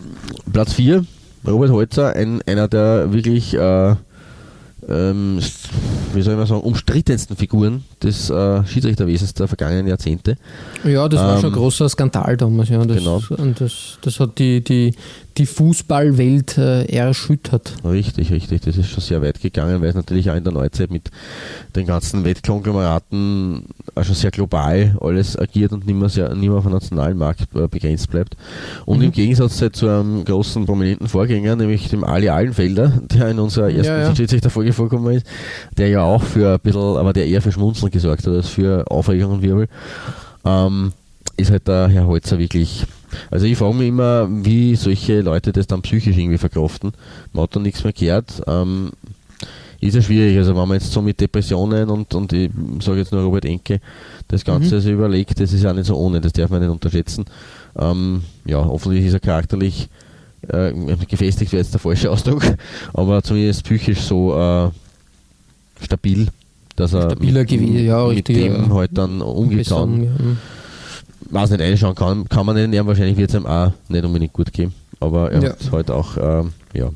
[0.51, 1.05] Platz 4,
[1.47, 3.95] Robert Holzer, ein, einer der wirklich äh,
[4.87, 5.39] ähm,
[6.13, 10.37] wie soll man sagen, umstrittensten Figuren des äh, Schiedsrichterwesens der vergangenen Jahrzehnte.
[10.83, 12.69] Ja, das war ähm, schon ein großer Skandal damals.
[12.69, 12.83] Ja.
[12.83, 13.21] Das, genau.
[13.37, 14.93] Und das, das hat die, die,
[15.39, 17.73] die Fußballwelt äh, erschüttert.
[17.83, 18.61] Richtig, richtig.
[18.61, 21.09] Das ist schon sehr weit gegangen, weil es natürlich auch in der Neuzeit mit
[21.75, 26.57] den ganzen Wettkonglomeraten auch schon sehr global alles agiert und nicht mehr, sehr, nicht mehr
[26.57, 28.35] auf dem nationalen Markt äh, begrenzt bleibt.
[28.85, 29.05] Und mhm.
[29.05, 33.93] im Gegensatz zu einem großen prominenten Vorgänger, nämlich dem Ali Allenfelder, der in unserer ersten
[33.93, 34.15] ja, ja.
[34.15, 35.25] Schiedsrichterfolge vorgekommen ist,
[35.77, 38.85] der ja auch für ein bisschen, aber der eher für Schmunzeln gesorgt hat als für
[38.91, 39.67] Aufregung und Wirbel,
[40.43, 40.91] ähm,
[41.39, 42.85] ist halt der Herr Holzer wirklich
[43.31, 46.93] also ich frage mich immer, wie solche Leute das dann psychisch irgendwie verkraften.
[47.33, 48.41] Man hat dann nichts mehr gehört.
[48.47, 48.91] Ähm,
[49.81, 50.37] ist ja schwierig.
[50.37, 53.79] Also wenn man jetzt so mit Depressionen und, und ich sage jetzt nur Robert Enke,
[54.27, 54.81] das Ganze mhm.
[54.81, 57.25] so überlegt, das ist ja nicht so ohne, das darf man nicht unterschätzen.
[57.77, 59.89] Ähm, ja, offensichtlich ist er charakterlich
[60.47, 60.73] äh,
[61.09, 62.43] gefestigt, wäre jetzt der falsche Ausdruck,
[62.93, 64.69] aber zumindest psychisch so äh,
[65.81, 66.27] stabil,
[66.75, 70.03] dass er Stabiler mit, gewesen, ja, mit dem halt dann kann.
[70.03, 70.09] Ja
[71.31, 74.33] weiß nicht, einschauen kann, kann man nicht nehmen, wahrscheinlich wird es ihm auch nicht unbedingt
[74.33, 74.73] gut gehen.
[74.99, 75.49] Aber er ja.
[75.49, 76.89] hat halt auch ähm, ja,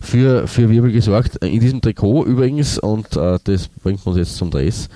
[0.00, 1.36] für, für Wirbel gesorgt.
[1.44, 4.88] In diesem Trikot übrigens, und äh, das bringt uns jetzt zum Dress,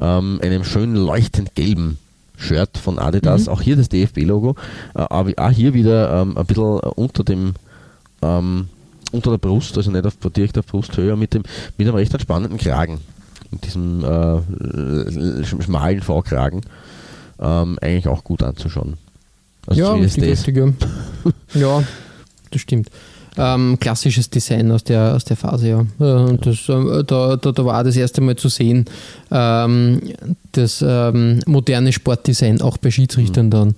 [0.00, 1.98] ähm, einem schönen leuchtend gelben
[2.36, 3.52] Shirt von Adidas, mhm.
[3.52, 4.56] auch hier das DFB-Logo,
[4.94, 7.54] äh, aber auch hier wieder ähm, ein bisschen unter dem
[8.20, 8.68] ähm,
[9.12, 11.42] unter der Brust, also nicht auf, direkt auf Brusthöhe, mit dem
[11.76, 13.00] mit einem recht spannenden Kragen.
[13.50, 16.62] Mit diesem äh, schmalen V-Kragen
[17.42, 18.96] ähm, eigentlich auch gut anzuschauen.
[19.66, 20.68] Also ja, richtig, richtig, ja.
[21.54, 21.84] ja,
[22.50, 22.88] das stimmt.
[23.38, 25.86] Ähm, klassisches Design aus der, aus der Phase, ja.
[25.98, 28.84] Und das, äh, da, da, da war das erste Mal zu sehen,
[29.30, 30.00] ähm,
[30.52, 33.50] das ähm, moderne Sportdesign auch bei Schiedsrichtern mhm.
[33.50, 33.74] dann.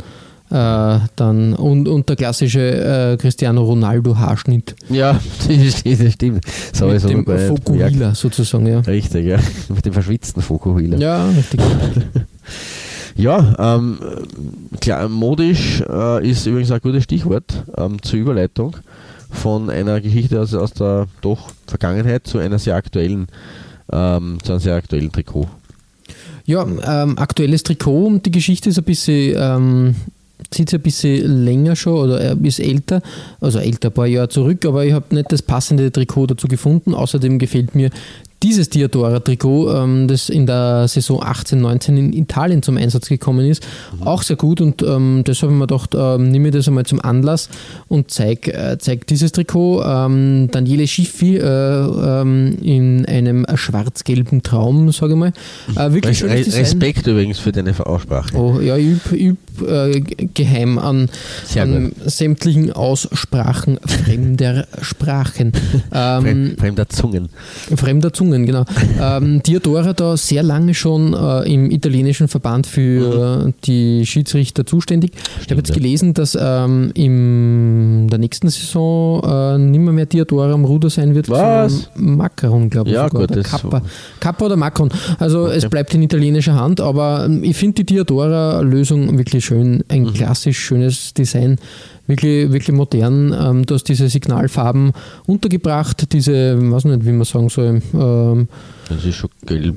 [0.50, 4.74] Äh, dann und, und der klassische äh, Cristiano Ronaldo Haarschnitt.
[4.90, 5.12] Ja,
[5.48, 6.44] das stimmt.
[6.72, 8.80] So Mit dem Fokuhila sozusagen, ja.
[8.80, 9.38] Richtig, ja.
[9.68, 10.98] Mit dem verschwitzten Fokuhila.
[10.98, 11.60] Ja, richtig.
[13.16, 13.98] Ja, ähm,
[14.80, 18.76] klar, modisch äh, ist übrigens ein gutes Stichwort ähm, zur Überleitung
[19.30, 23.28] von einer Geschichte aus, aus der doch Vergangenheit zu einer sehr aktuellen,
[23.92, 25.48] ähm, zu einem sehr aktuellen Trikot.
[26.44, 29.94] Ja, ähm, aktuelles Trikot und die Geschichte ist ein bisschen, ähm,
[30.50, 33.00] zieht sich ein bisschen länger schon oder er ist älter,
[33.40, 36.94] also älter, ein paar Jahre zurück, aber ich habe nicht das passende Trikot dazu gefunden.
[36.94, 37.90] Außerdem gefällt mir
[38.44, 43.66] dieses Diadora-Trikot, ähm, das in der Saison 18, 19 in Italien zum Einsatz gekommen ist,
[43.98, 44.06] mhm.
[44.06, 46.84] auch sehr gut und ähm, deshalb habe ich mir gedacht, ähm, nehme ich das einmal
[46.84, 47.48] zum Anlass
[47.88, 49.82] und zeige äh, zeig dieses Trikot.
[49.82, 55.32] Ähm, Daniele Schiffi äh, ähm, in einem schwarz-gelben Traum, sage ich mal.
[55.74, 58.36] Äh, wirklich Re Respekt übrigens für deine Aussprache.
[58.36, 60.00] Oh, ja, übe üb, äh,
[60.34, 61.08] geheim an,
[61.56, 65.52] an sämtlichen Aussprachen fremder Sprachen.
[65.90, 67.30] fremder Zungen.
[67.74, 68.64] Fremder Zungen Jungen, genau.
[69.00, 73.54] ähm, Diodora da sehr lange schon äh, im italienischen Verband für mhm.
[73.64, 75.12] die Schiedsrichter zuständig.
[75.14, 80.52] Stimmt, ich habe jetzt gelesen, dass ähm, in der nächsten Saison äh, nimmer mehr Diodora
[80.52, 81.28] am Ruder sein wird.
[81.28, 81.90] Was?
[81.94, 82.94] Macron, glaube ich.
[82.94, 83.82] Ja, sogar, gut, Kappa.
[84.20, 84.90] Kappa oder Macron.
[85.18, 85.56] Also okay.
[85.56, 89.84] es bleibt in italienischer Hand, aber ähm, ich finde die Diodora-Lösung wirklich schön.
[89.88, 90.14] Ein mhm.
[90.14, 91.58] klassisch schönes Design
[92.06, 93.34] wirklich, wirklich modern.
[93.38, 94.92] Ähm, du hast diese Signalfarben
[95.26, 97.82] untergebracht, diese, weiß nicht, wie man sagen soll.
[97.94, 98.48] Ähm,
[98.88, 99.76] das ist schon gelb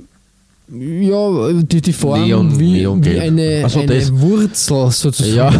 [0.70, 5.56] ja, die, die Form Neon, wie, wie eine, so, eine Wurzel sozusagen.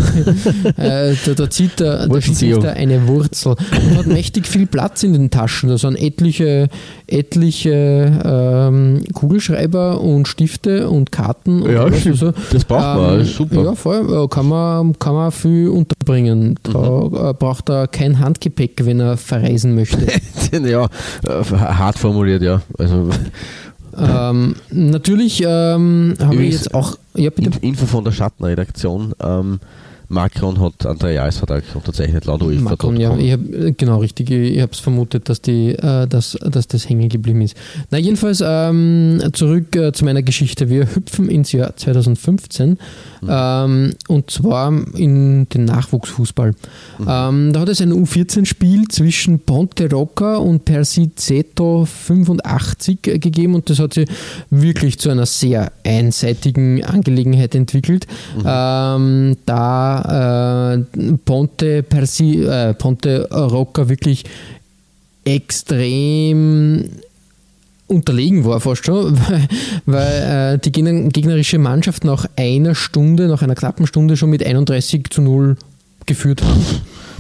[0.76, 0.84] Ja.
[1.10, 5.14] äh, da, da zieht der, der Schiedsrichter eine Wurzel und hat mächtig viel Platz in
[5.14, 5.70] den Taschen.
[5.70, 6.68] Da sind etliche,
[7.08, 11.62] etliche ähm, Kugelschreiber und Stifte und Karten.
[11.62, 13.64] Und ja, also, das braucht man, ähm, super.
[13.64, 16.60] Ja, voll, kann man, kann man viel unterbringen.
[16.64, 17.16] Da mhm.
[17.16, 20.06] Äh, braucht er kein Handgepäck, wenn er verreisen möchte.
[20.52, 20.84] ja,
[21.24, 22.62] äh, hart formuliert, ja.
[22.78, 23.10] Also
[23.98, 26.98] ähm, natürlich ähm, habe ich jetzt auch.
[27.16, 27.52] Ja, bitte.
[27.62, 29.14] Info von der Schattenredaktion.
[29.22, 29.60] Ähm,
[30.10, 32.62] Macron hat einen Dreijahresvertrag unterzeichnet, laut UEFA.
[32.62, 33.42] Macron, ja, ich hab,
[33.78, 34.32] genau richtig.
[34.32, 37.58] Ich habe es vermutet, dass, die, äh, dass, dass das hängen geblieben ist.
[37.92, 40.70] Na, jedenfalls ähm, zurück äh, zu meiner Geschichte.
[40.70, 42.78] Wir hüpfen ins Jahr 2015 mhm.
[43.30, 46.52] ähm, und zwar in den Nachwuchsfußball.
[47.00, 47.08] Mhm.
[47.08, 53.80] Ähm, da hat es ein U14-Spiel zwischen Ponte Rocca und Persiceto 85 gegeben und das
[53.80, 54.08] hat sich
[54.50, 58.08] wirklich zu einer sehr einseitigen Angelegenheit entwickelt.
[58.38, 58.44] Mhm.
[58.46, 59.38] Ähm,
[60.02, 64.24] äh, Ponte, Persi, äh, Ponte Rocca wirklich
[65.26, 66.86] extrem
[67.88, 69.48] unterlegen war fast schon, weil,
[69.86, 75.06] weil äh, die gegnerische Mannschaft nach einer Stunde, nach einer knappen Stunde schon mit 31
[75.10, 75.58] zu 0
[76.06, 76.64] geführt haben.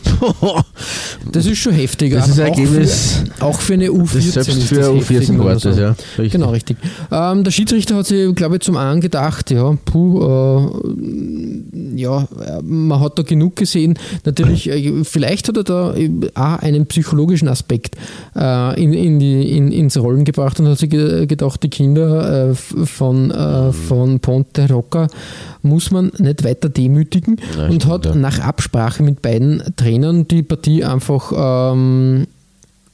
[1.32, 2.13] Das ist schon heftig.
[2.13, 3.24] Das ist ein Ergebnis.
[3.39, 4.34] Auch für eine U14.
[4.34, 5.96] Das selbst für das U14 war das, ja.
[6.17, 6.32] Richtig.
[6.32, 6.78] Genau, richtig.
[7.12, 12.28] Ähm, der Schiedsrichter hat sich, glaube ich, zum einen gedacht, ja, puh, äh, ja,
[12.63, 13.98] man hat da genug gesehen.
[14.26, 15.96] Natürlich, äh, vielleicht hat er da
[16.36, 17.96] auch einen psychologischen Aspekt
[18.36, 22.56] äh, in, in die, in, ins Rollen gebracht und hat sich gedacht, die Kinder äh,
[22.56, 25.08] von, äh, von Ponte Rocca
[25.67, 28.15] muss man nicht weiter demütigen ja, und hat ja.
[28.15, 31.32] nach Absprache mit beiden Trainern die Partie einfach
[31.73, 32.27] ähm,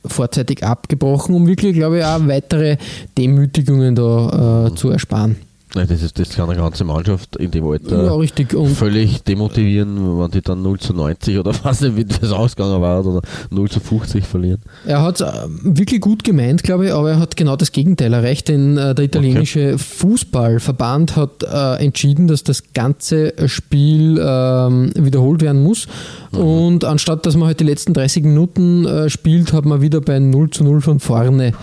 [0.05, 2.77] vorzeitig abgebrochen, um wirklich, glaube ich, auch weitere
[3.17, 4.77] Demütigungen da äh, mhm.
[4.77, 5.37] zu ersparen.
[5.75, 8.53] Nein, das, ist, das kann eine ganze Mannschaft in dem Alter ja, richtig.
[8.53, 12.79] Und völlig demotivieren, wenn die dann 0 zu 90 oder was nicht, wie das ausgegangen
[12.79, 14.59] war, oder 0 zu 50 verlieren.
[14.85, 18.13] Er hat es äh, wirklich gut gemeint, glaube ich, aber er hat genau das Gegenteil
[18.13, 19.77] erreicht, denn äh, der italienische okay.
[19.79, 25.87] Fußballverband hat äh, entschieden, dass das ganze Spiel äh, wiederholt werden muss.
[26.31, 26.39] Mhm.
[26.39, 30.19] Und anstatt dass man halt die letzten 30 Minuten äh, spielt, hat man wieder bei
[30.19, 31.53] 0 zu 0 von vorne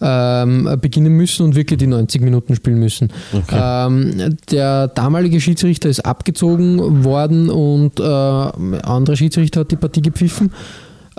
[0.00, 3.12] ähm, beginnen müssen und wirklich die 90 Minuten spielen müssen.
[3.32, 3.58] Okay.
[3.60, 10.02] Ähm, der damalige Schiedsrichter ist abgezogen worden und äh, ein anderer Schiedsrichter hat die Partie
[10.02, 10.52] gepfiffen.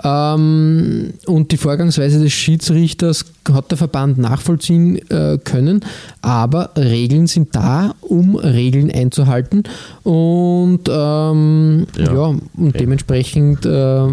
[0.02, 5.80] Ähm, und die Vorgangsweise des Schiedsrichters hat der Verband nachvollziehen äh, können,
[6.22, 9.64] aber Regeln sind da, um Regeln einzuhalten
[10.04, 12.14] und ähm, ja.
[12.14, 12.34] ja.
[12.56, 14.08] und dementsprechend äh,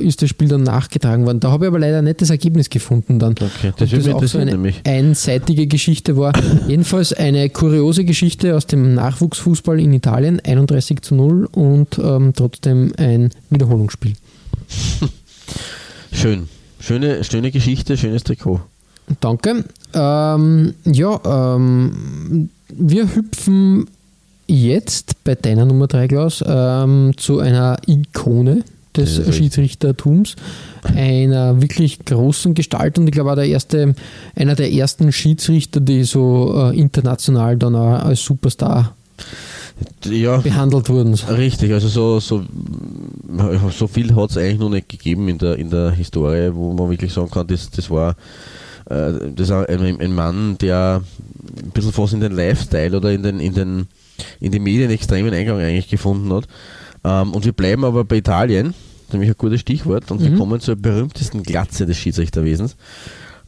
[0.00, 1.40] ist das Spiel dann nachgetragen worden.
[1.40, 3.32] Da habe ich aber leider nicht das Ergebnis gefunden dann.
[3.32, 3.72] Okay.
[3.76, 4.80] Das, das auch so eine nämlich.
[4.84, 6.32] einseitige Geschichte war.
[6.68, 12.92] Jedenfalls eine kuriose Geschichte aus dem Nachwuchsfußball in Italien, 31 zu 0 und ähm, trotzdem
[12.96, 14.12] ein Wiederholungsspiel.
[16.12, 16.48] Schön.
[16.80, 18.60] Schöne, schöne Geschichte, schönes Trikot.
[19.20, 19.64] Danke.
[19.94, 23.86] Ähm, ja, ähm, wir hüpfen
[24.46, 28.64] jetzt bei deiner Nummer 3, Klaus, ähm, zu einer Ikone
[28.96, 30.36] des Schiedsrichtertums,
[30.82, 33.94] einer wirklich großen Gestalt und ich glaube auch der erste,
[34.34, 38.94] einer der ersten Schiedsrichter, die so äh, international dann auch als Superstar
[40.04, 41.14] ja, behandelt wurden.
[41.14, 42.44] Richtig, also so, so,
[43.70, 46.90] so viel hat es eigentlich noch nicht gegeben in der, in der Historie, wo man
[46.90, 48.16] wirklich sagen kann, das, das war
[48.90, 51.02] äh, das ein, ein Mann, der
[51.64, 53.86] ein bisschen fast in den Lifestyle oder in den, in den,
[54.40, 56.46] in die Medien extremen Eingang eigentlich gefunden hat.
[57.04, 58.74] Ähm, und wir bleiben aber bei Italien,
[59.12, 60.38] nämlich ein gutes Stichwort, und wir Mhm.
[60.38, 62.76] kommen zur berühmtesten Glatze des Schiedsrichterwesens,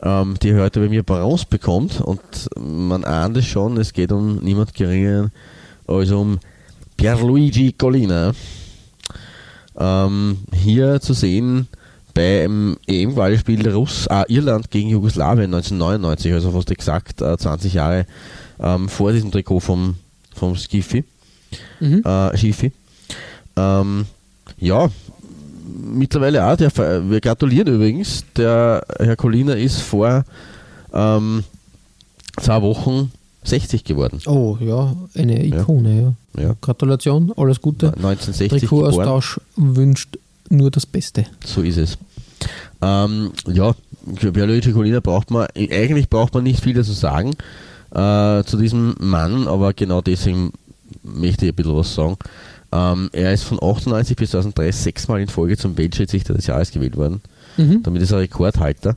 [0.02, 2.00] ähm, die heute bei mir Bronze bekommt.
[2.00, 2.20] Und
[2.58, 5.30] man ahnt es schon, es geht um niemand geringer
[5.86, 6.38] um
[6.96, 8.32] Pierluigi Collina.
[9.76, 11.66] Ähm, hier zu sehen
[12.14, 18.06] beim EM-Qualispiel Russ, äh, Irland gegen Jugoslawien 1999, also fast exakt äh, 20 Jahre
[18.60, 19.96] ähm, vor diesem Trikot vom,
[20.34, 21.04] vom Skifi,
[21.80, 22.02] Mhm.
[22.04, 22.70] äh, Schifi.
[23.56, 24.06] Ähm,
[24.58, 24.88] ja,
[25.92, 26.70] mittlerweile auch, der,
[27.10, 30.24] wir gratulieren übrigens, der Herr Collina ist vor
[30.92, 31.42] ähm,
[32.40, 33.10] zwei Wochen
[33.44, 34.20] 60 geworden.
[34.26, 36.42] Oh ja, eine Ikone, ja.
[36.42, 36.56] Ja.
[36.60, 37.88] Gratulation, alles Gute.
[37.88, 38.90] 1960 geboren.
[38.90, 41.26] Trikotaustausch wünscht nur das Beste.
[41.44, 41.98] So ist es.
[42.82, 43.74] Ähm, ja,
[44.16, 47.34] für Pierluigi Collina braucht man, eigentlich braucht man nicht viel dazu sagen
[47.94, 50.52] äh, zu diesem Mann, aber genau deswegen
[51.02, 52.16] möchte ich ein bisschen was sagen.
[52.72, 56.96] Ähm, er ist von 98 bis 2003 sechsmal in Folge zum Weltschiedsrichter des Jahres gewählt
[56.96, 57.20] worden.
[57.56, 57.82] Mhm.
[57.84, 58.96] Damit ist er Rekordhalter.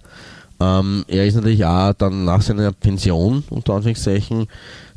[0.59, 4.47] Ähm, er ist natürlich auch dann nach seiner Pension, unter Anführungszeichen,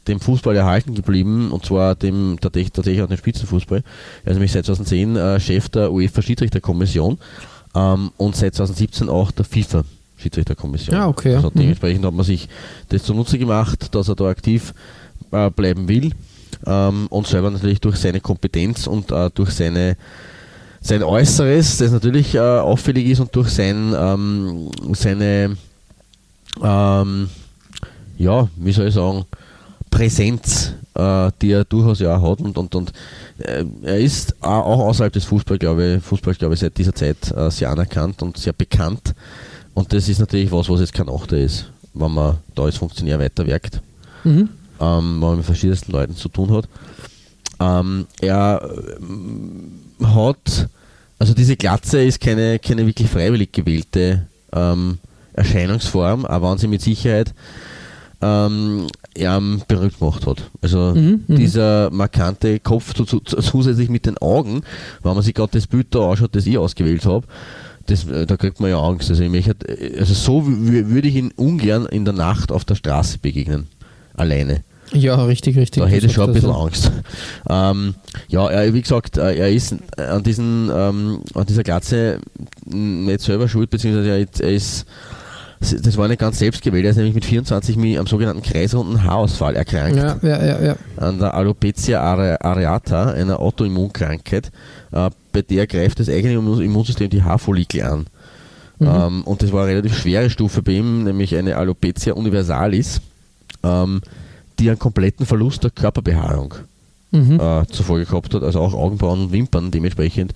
[0.09, 3.83] dem Fußball erhalten geblieben und zwar dem tatsächlich, tatsächlich auch dem Spitzenfußball.
[4.25, 7.18] Er ist nämlich seit 2010 äh, Chef der UEFA Schiedsrichterkommission
[7.75, 9.85] ähm, und seit 2017 auch der FIFA
[10.16, 10.96] Schiedsrichterkommission.
[10.96, 11.37] Ah, okay, ja.
[11.37, 11.59] Also Mhm.
[11.61, 12.49] dementsprechend hat man sich
[12.88, 14.73] das zunutze gemacht, dass er da aktiv
[15.33, 16.12] äh, bleiben will
[16.66, 19.96] ähm, und selber natürlich durch seine Kompetenz und äh, durch seine
[20.80, 25.56] sein Äußeres, das natürlich äh, auffällig ist und durch sein, ähm, seine,
[26.62, 27.28] ähm,
[28.18, 29.24] ja, wie soll ich sagen,
[29.90, 32.92] Präsenz, äh, die er durchaus ja auch hat und, und, und
[33.38, 37.30] äh, er ist auch außerhalb des Fußballs, glaube ich, Fußball, glaube ich, seit dieser Zeit
[37.32, 39.14] äh, sehr anerkannt und sehr bekannt
[39.74, 43.18] und das ist natürlich was, was jetzt kein Achter ist, wenn man da als Funktionär
[43.18, 43.82] weiterwirkt
[44.24, 44.50] Mhm.
[44.80, 46.68] ähm, wenn man mit verschiedensten Leuten zu tun hat.
[47.61, 48.62] Ähm, er
[49.01, 50.68] ähm, hat,
[51.18, 54.99] also diese Glatze ist keine, keine wirklich freiwillig gewählte ähm,
[55.35, 57.35] Erscheinungsform, aber wenn sie mit Sicherheit
[58.23, 58.87] ähm,
[59.68, 60.51] berühmt gemacht hat.
[60.62, 61.37] Also Mhm, mhm.
[61.37, 64.62] dieser markante Kopf zu, zu, zusätzlich mit den Augen,
[65.03, 67.27] wenn man sich gerade das Bild da anschaut, das ich ausgewählt habe,
[67.87, 69.11] das, äh, da kriegt man ja Angst.
[69.11, 69.55] Also, ich möchte,
[69.99, 73.66] also so wü- würde ich ihn ungern in der Nacht auf der Straße begegnen.
[74.14, 74.62] Alleine.
[74.92, 75.83] Ja, richtig, richtig.
[75.83, 76.90] Da hätte ich schon ein bisschen Angst.
[77.48, 77.94] Ähm,
[78.29, 82.18] ja, er, wie gesagt, äh, er ist an, diesen, ähm, an dieser Glatze
[82.66, 84.85] nicht selber schuld, beziehungsweise er ist,
[85.61, 89.05] das war nicht ganz selbst gewählt, er ist nämlich mit 24 mi- am sogenannten kreisrunden
[89.05, 90.76] Haarausfall erkrankt Ja, ja, ja, ja.
[90.96, 94.50] an der Alopecia are- areata, einer Autoimmunkrankheit.
[94.92, 98.07] Äh, bei der greift das eigene Immun- Immunsystem die Haarfollikel an.
[98.79, 98.87] Mhm.
[98.88, 103.00] Ähm, und das war eine relativ schwere Stufe bei ihm, nämlich eine Alopecia universalis,
[103.62, 104.00] ähm,
[104.61, 106.55] die einen kompletten Verlust der Körperbehaarung
[107.12, 107.40] Mhm.
[107.40, 109.73] äh, zur Folge gehabt hat, also auch Augenbrauen und Wimpern.
[109.73, 110.33] Dementsprechend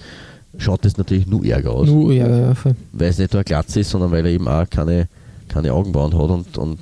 [0.59, 2.75] schaut das natürlich nur ärger aus, Nu, ja, ja, voll.
[2.93, 5.07] weil es nicht nur eine Glatze ist, sondern weil er eben auch keine,
[5.47, 6.81] keine Augenbrauen hat und, und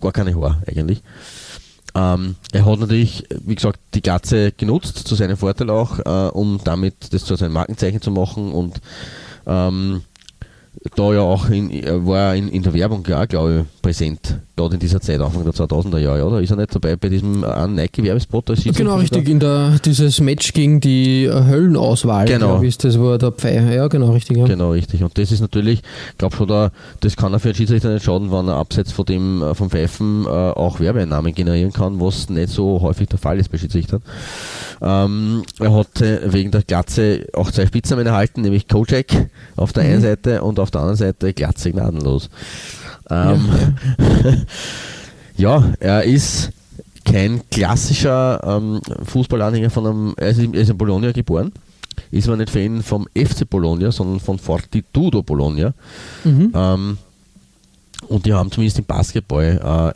[0.00, 1.02] gar keine Haare eigentlich.
[1.94, 6.60] Ähm, er hat natürlich, wie gesagt, die Glatze genutzt, zu seinem Vorteil auch, äh, um
[6.64, 8.80] damit das zu seinem Markenzeichen zu machen und
[9.46, 10.00] ähm,
[10.96, 11.70] da ja auch in,
[12.06, 15.44] war er in, in der Werbung ja, glaube ich, präsent, gerade in dieser Zeit, Anfang
[15.44, 16.40] der 2000er Jahre, oder?
[16.40, 18.52] Ist er nicht dabei bei diesem Nike-Werbespot?
[18.76, 19.28] Genau, richtig.
[19.28, 22.48] In der, dieses Match gegen die äh, Höllenauswahl, Genau.
[22.48, 23.72] glaub ich, das war der Pfeil.
[23.74, 24.36] Ja, genau, richtig.
[24.36, 24.46] Ja.
[24.46, 25.02] Genau, richtig.
[25.02, 25.82] Und das ist natürlich,
[26.12, 28.92] ich glaube schon, da, das kann er für einen Schiedsrichter nicht schaden, wenn er abseits
[28.92, 33.18] von dem, äh, vom Pfeifen äh, auch Werbeeinnahmen generieren kann, was nicht so häufig der
[33.18, 34.02] Fall ist bei Schiedsrichtern.
[34.82, 39.06] Ähm, er hat äh, wegen der Glatze auch zwei Spitznamen erhalten, nämlich Kojak
[39.56, 42.28] auf der einen Seite und auf der anderen Seite Glatze gnadenlos.
[43.10, 43.48] Ähm,
[45.36, 46.50] ja, er ist
[47.04, 51.52] kein klassischer ähm, Fußballanhänger von einem, er ist, in- er ist in Bologna geboren,
[52.10, 55.74] ist aber nicht Fan vom FC Bologna, sondern von Fortitudo Bologna.
[56.24, 56.52] Mhm.
[56.54, 56.98] Ähm,
[58.08, 59.92] und die haben zumindest im Basketball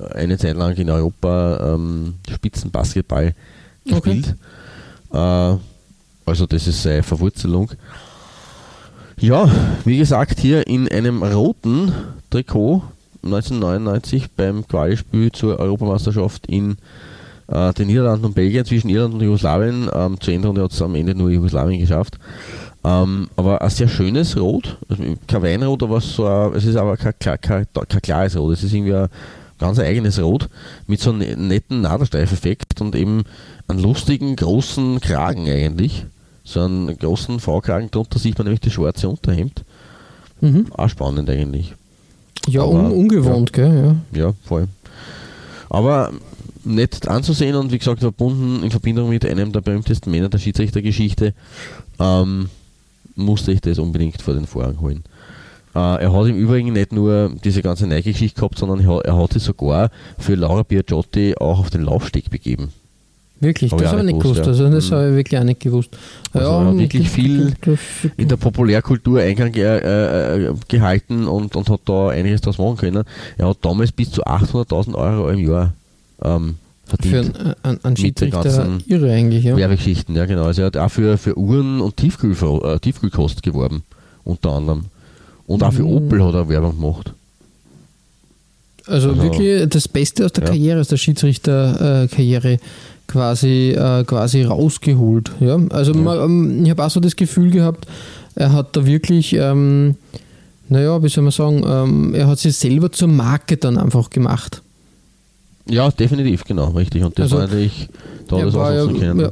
[0.00, 3.34] äh, eine Zeit lang in Europa ähm, Spitzenbasketball
[3.84, 4.36] gespielt.
[5.12, 5.16] Äh,
[6.26, 7.70] also das ist seine Verwurzelung.
[9.20, 9.50] Ja,
[9.84, 11.92] wie gesagt, hier in einem roten
[12.30, 12.82] Trikot
[13.22, 16.78] 1999 beim Qualispiel zur Europameisterschaft in
[17.48, 19.90] äh, den Niederlanden und Belgien zwischen Irland und Jugoslawien.
[19.92, 22.18] Ähm, zur Endrunde hat es am Ende nur Jugoslawien geschafft.
[22.82, 26.96] Ähm, aber ein sehr schönes Rot, also kein Weinrot, aber so ein, es ist aber
[26.96, 29.08] kein, klar- kein, kein klares Rot, es ist irgendwie ein
[29.58, 30.48] ganz eigenes Rot
[30.86, 33.24] mit so einem netten Nadelstreifeffekt und eben
[33.68, 36.06] einen lustigen großen Kragen eigentlich.
[36.50, 39.64] So einen großen V-Kragen, drunter sieht man nämlich das schwarze Unterhemd.
[40.40, 40.66] Mhm.
[40.72, 41.74] Auch spannend eigentlich.
[42.48, 43.96] Ja, Aber, un ungewohnt, gell?
[44.12, 44.20] Ja.
[44.20, 44.66] Ja, voll.
[45.68, 46.10] Aber
[46.64, 51.34] nett anzusehen und wie gesagt verbunden in Verbindung mit einem der berühmtesten Männer der Schiedsrichtergeschichte
[52.00, 52.50] ähm,
[53.14, 55.04] musste ich das unbedingt vor den Vorhang holen.
[55.76, 59.34] Äh, er hat im Übrigen nicht nur diese ganze Nike-Geschichte gehabt, sondern er, er hat
[59.34, 62.72] sich sogar für Laura Biagiotti auch auf den Laufsteg begeben.
[63.42, 64.42] Wirklich, Hab das habe ich nicht gewusst.
[64.42, 64.66] gewusst, ja.
[64.66, 65.90] Also das habe ich wirklich auch nicht gewusst.
[66.34, 67.54] Also er hat wirklich viel
[68.18, 69.78] in der Populärkultur Eingang äh,
[70.48, 73.04] äh, gehalten und, und hat da einiges draus machen können.
[73.38, 75.72] Er hat damals bis zu 800.000 Euro im Jahr
[76.22, 77.36] ähm, für verdient.
[77.38, 79.56] einen, einen, einen Mit den Schiedsrichter irre eigentlich, ja.
[79.56, 80.44] Werbegeschichten, ja genau.
[80.44, 83.84] Also er hat auch für, für Uhren und Tiefkühl, äh, Tiefkühlkost geworben,
[84.24, 84.84] unter anderem.
[85.46, 85.88] Und auch für Mhm.
[85.96, 87.12] Opel hat er Werbung gemacht.
[88.86, 90.50] Also, Also, wirklich das Beste aus der ja.
[90.50, 92.58] Karriere, aus der Schiedsrichterkarriere
[93.10, 95.30] quasi, äh, quasi rausgeholt.
[95.40, 95.58] Ja?
[95.70, 97.86] Also man, ähm, ich habe auch so das Gefühl gehabt,
[98.36, 99.96] er hat da wirklich, ähm,
[100.68, 104.62] naja, wie soll man sagen, ähm, er hat sich selber zur Marke dann einfach gemacht.
[105.68, 107.02] Ja, definitiv, genau, richtig.
[107.04, 107.88] Und das Also, war natürlich,
[108.28, 109.20] da ja- ausnutzen können.
[109.20, 109.30] ja.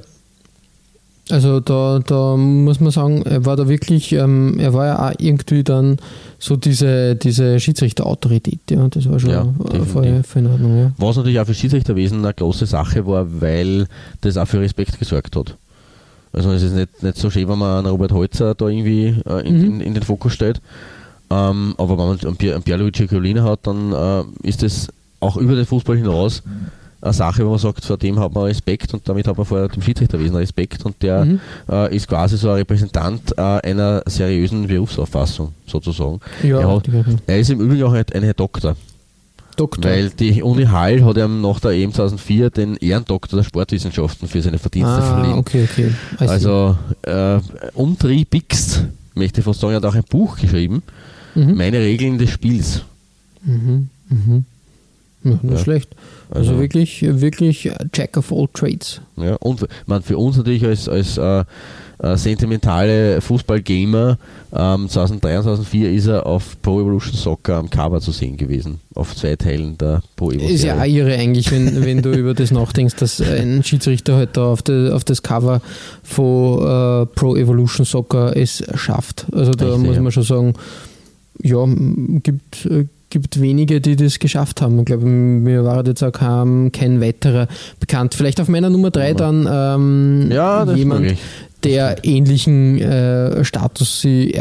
[1.30, 5.12] Also da, da muss man sagen, er war da wirklich, ähm, er war ja auch
[5.18, 5.98] irgendwie dann
[6.38, 10.92] so diese, diese Schiedsrichterautorität, ja, das war schon Ja, äh, voll, voll in Ordnung, ja.
[10.98, 13.86] Was natürlich auch für Schiedsrichterwesen eine große Sache war, weil
[14.20, 15.56] das auch für Respekt gesorgt hat.
[16.32, 19.46] Also es ist nicht, nicht so schön, wenn man einen Robert Holzer da irgendwie äh,
[19.48, 19.64] in, Mhm.
[19.64, 20.60] in, in den Fokus stellt.
[21.30, 24.88] Ähm, aber wenn man einen, Pier, einen Pierluigi Colina hat, dann äh, ist das
[25.20, 26.42] auch über den Fußball hinaus
[27.00, 29.68] eine Sache, wo man sagt, vor dem hat man Respekt und damit hat man vor
[29.68, 31.40] dem Schiedsrichterwesen Respekt und der Mhm.
[31.70, 36.20] äh, ist quasi so ein Repräsentant äh, einer seriösen Berufsauffassung sozusagen.
[36.42, 36.88] Ja, er, hat,
[37.26, 38.76] er ist im Übrigen auch ein, ein Herr Doktor.
[39.56, 39.90] Doktor.
[39.90, 44.40] Weil die Uni Hall hat ihm nach der EM 2004 den Ehrendoktor der Sportwissenschaften für
[44.40, 45.34] seine Verdienste ah, verliehen.
[45.38, 45.90] okay, okay.
[46.18, 47.40] Also äh,
[47.74, 48.84] umtriebigst,
[49.14, 50.82] möchte ich fast sagen, hat auch ein Buch geschrieben,
[51.34, 51.56] Mhm.
[51.56, 52.82] Meine Regeln des Spiels.
[53.44, 53.90] Mhm.
[54.08, 54.44] Mhm.
[55.32, 55.64] Ja, nicht Ja.
[55.64, 55.90] schlecht.
[56.30, 59.00] Also, Also- wirklich, wirklich Jack of all trades.
[59.16, 61.44] Ja, und man, für uns natürlich als, als äh,
[62.00, 64.18] äh, sentimentale Fußballgamer,
[64.54, 68.78] ähm, 2003 und 2004 ist er auf Pro Evolution Soccer am Cover zu sehen gewesen,
[68.94, 72.34] auf zwei Teilen der Pro Evo Ist ja auch irre eigentlich, wenn, wenn du über
[72.34, 75.60] das nachdenkst, dass ein Schiedsrichter halt da auf, de, auf das Cover
[76.04, 76.58] von
[77.02, 79.26] äh, Pro Evolution Soccer es schafft.
[79.32, 80.02] Also da Richtig, muss ja.
[80.02, 80.54] man schon sagen,
[81.42, 81.64] ja,
[82.22, 84.78] gibt, äh, gibt wenige, die das geschafft haben.
[84.80, 87.48] Ich glaube, mir war jetzt auch kein, kein weiterer
[87.80, 88.14] bekannt.
[88.14, 91.14] Vielleicht auf meiner Nummer drei dann ähm, Ja, jemand,
[91.64, 94.34] der ähnlichen äh, Status sie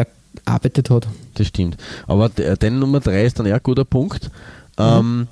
[0.46, 1.08] erarbeitet hat.
[1.36, 1.78] Das stimmt.
[2.08, 4.30] Aber de- deine Nummer 3 ist dann eher ein guter Punkt.
[4.78, 5.28] Ähm,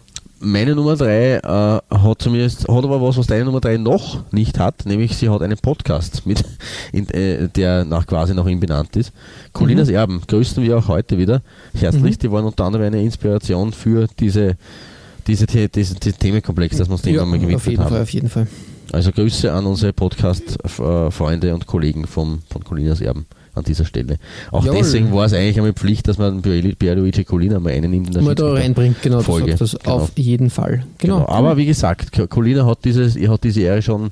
[0.46, 4.60] meine Nummer 3 äh, hat zumindest, hat aber was, was deine Nummer 3 noch nicht
[4.60, 6.44] hat, nämlich sie hat einen Podcast, mit,
[6.92, 9.12] in, äh, der nach quasi nach ihm benannt ist.
[9.54, 11.42] Colinas Erben, grüßen wir auch heute wieder
[11.74, 12.18] herzlich.
[12.18, 14.58] Die waren unter anderem eine Inspiration für diese,
[15.28, 17.90] diese, diese, diesen Themenkomplex, das wir uns dem einmal auf gewidmet jeden haben.
[17.90, 18.48] Fall, auf jeden Fall.
[18.92, 23.26] Also Grüße an unsere Podcast-Freunde und Kollegen vom, von Colinas Erben
[23.56, 24.18] an dieser Stelle.
[24.52, 24.80] Auch Jawohl.
[24.82, 28.22] deswegen war es eigentlich einmal Pflicht, dass man Pierluigi Colina mal einen nimmt in der
[28.22, 29.96] Mal da reinbringt, genau, Folge, sagst das genau.
[29.96, 30.84] auf jeden Fall.
[30.98, 31.20] Genau.
[31.20, 31.30] Genau.
[31.30, 34.12] Aber wie gesagt, Co- Colina hat, dieses, er hat diese Ehre schon,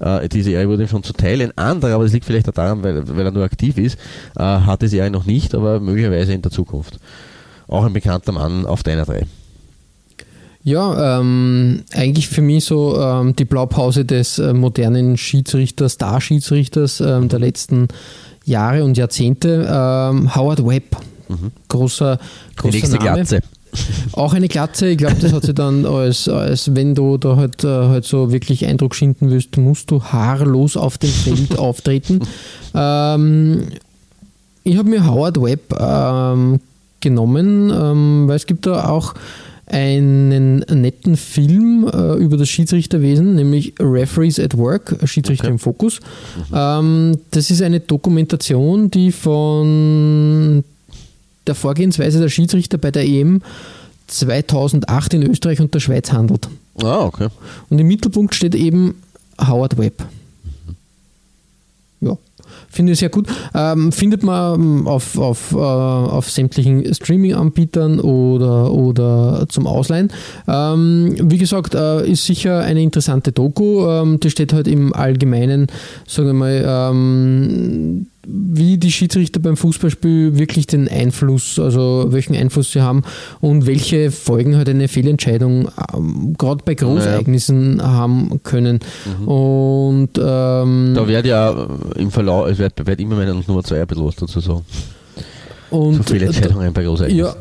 [0.00, 1.42] äh, diese Ehre wurde ihm schon zuteil.
[1.42, 3.98] Ein anderer, aber das liegt vielleicht auch daran, weil, weil er nur aktiv ist,
[4.36, 6.98] äh, hat diese Ehre noch nicht, aber möglicherweise in der Zukunft.
[7.66, 9.26] Auch ein bekannter Mann auf deiner drei.
[10.66, 17.28] Ja, ähm, eigentlich für mich so ähm, die Blaupause des äh, modernen Schiedsrichters, Star-Schiedsrichters ähm,
[17.28, 17.88] der letzten
[18.44, 20.96] Jahre und Jahrzehnte, ähm, Howard Webb.
[21.68, 22.18] Großer, Mhm.
[22.50, 23.14] Die großer nächste Name.
[23.14, 23.40] Glatze.
[24.12, 27.64] Auch eine Glatze, ich glaube, das hat sie dann als, als wenn du da halt,
[27.64, 32.20] äh, halt so wirklich Eindruck schinden willst, musst du haarlos auf dem Feld auftreten.
[32.72, 33.68] Ähm,
[34.62, 36.60] ich habe mir Howard Webb ähm,
[37.00, 39.14] genommen, ähm, weil es gibt da auch
[39.66, 45.52] einen netten Film äh, über das Schiedsrichterwesen, nämlich Referees at Work, Schiedsrichter Okay.
[45.52, 46.00] im Fokus.
[46.52, 50.64] Ähm, das ist eine Dokumentation, die von
[51.46, 53.42] der Vorgehensweise der Schiedsrichter bei der EM
[54.08, 56.48] 2008 in Österreich und der Schweiz handelt.
[56.82, 57.28] Ah, okay.
[57.70, 58.94] Und im Mittelpunkt steht eben
[59.40, 60.04] Howard Webb.
[62.00, 62.16] Ja,
[62.74, 63.26] finde ich sehr gut.
[63.54, 70.12] Ähm, findet man ähm, auf, auf, äh, auf sämtlichen Streaming-Anbietern oder, oder zum Ausleihen.
[70.48, 73.86] Ähm, wie gesagt, äh, ist sicher eine interessante Doku.
[73.88, 75.68] Ähm, die steht halt im Allgemeinen,
[76.06, 82.72] sagen wir mal, ähm, wie die Schiedsrichter beim Fußballspiel wirklich den Einfluss, also welchen Einfluss
[82.72, 83.02] sie haben
[83.40, 87.90] und welche Folgen halt eine Fehlentscheidung ähm, gerade bei Großereignissen naja.
[87.90, 88.80] haben können.
[89.20, 89.28] Mhm.
[89.28, 93.86] Und ähm, da wird ja im Verlauf, es wird, wird immer meine Nummer zwei ein
[93.86, 94.64] bisschen was dazu sagen.
[95.70, 97.26] Und so viele Entscheidungen bei Großereignissen.
[97.26, 97.34] Ja,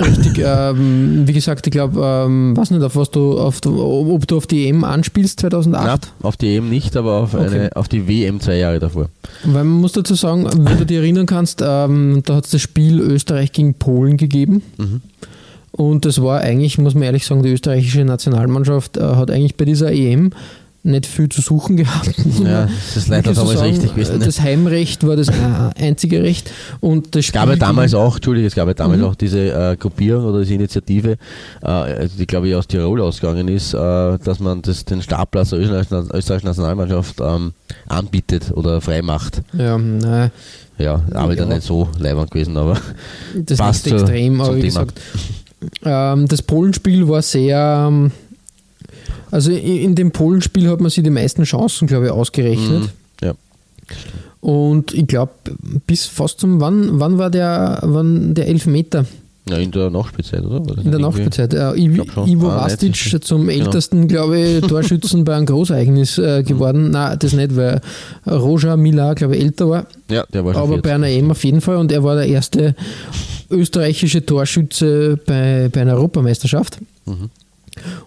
[0.00, 0.42] richtig.
[0.44, 4.46] ähm, wie gesagt, ich glaube, ähm, weiß nicht, auf was du, auf, ob du auf
[4.46, 5.86] die EM anspielst 2008?
[5.86, 7.46] Nein, auf die EM nicht, aber auf, okay.
[7.46, 9.08] eine, auf die WM zwei Jahre davor.
[9.44, 12.60] Weil man muss dazu sagen, wenn du dich erinnern kannst, ähm, da hat es das
[12.60, 14.62] Spiel Österreich gegen Polen gegeben.
[14.76, 15.00] Mhm.
[15.72, 19.64] Und das war eigentlich, muss man ehrlich sagen, die österreichische Nationalmannschaft äh, hat eigentlich bei
[19.64, 20.32] dieser EM
[20.88, 22.14] nicht viel zu suchen gehabt.
[22.42, 24.18] Ja, das ist leider damals sagen, richtig gewesen.
[24.18, 24.24] Ne?
[24.24, 25.28] Das Heimrecht war das
[25.78, 26.50] einzige Recht.
[26.80, 29.06] Und das es gab ja damals auch, Entschuldige, es gab ja damals mhm.
[29.06, 31.16] auch diese äh, Gruppierung oder diese Initiative,
[31.62, 33.78] äh, die glaube ich aus Tirol ausgegangen ist, äh,
[34.18, 37.52] dass man das, den Startplatz der österreichischen Nationalmannschaft ähm,
[37.86, 39.42] anbietet oder frei macht.
[39.52, 40.30] Ja, nein.
[40.78, 41.40] Ja, aber ja.
[41.40, 42.78] dann nicht so leibend gewesen, aber
[43.34, 45.00] das passt ist extrem, aber wie gesagt.
[45.84, 48.12] Ähm, das Polenspiel war sehr ähm,
[49.30, 52.82] also in dem Polenspiel hat man sich die meisten Chancen, glaube ich, ausgerechnet.
[52.82, 52.88] Mhm.
[53.22, 53.34] Ja.
[54.40, 55.32] Und ich glaube,
[55.86, 59.04] bis fast zum, wann, wann war der, wann der Elfmeter?
[59.48, 60.76] Ja, in der Nachspielzeit, oder?
[60.82, 61.54] In der Nachspielzeit.
[61.54, 63.64] Äh, Ivo, Ivo ah, Rastic zum genau.
[63.64, 66.86] ältesten, glaube ich, Torschützen bei einem Großereignis äh, geworden.
[66.86, 66.90] Mhm.
[66.90, 67.80] Nein, das nicht, weil
[68.26, 69.86] Roger Mila, glaube ich, älter war.
[70.10, 70.82] Ja, der war schon Aber 40.
[70.82, 72.74] bei einer EM auf jeden Fall und er war der erste
[73.50, 76.78] österreichische Torschütze bei, bei einer Europameisterschaft.
[77.06, 77.30] Mhm.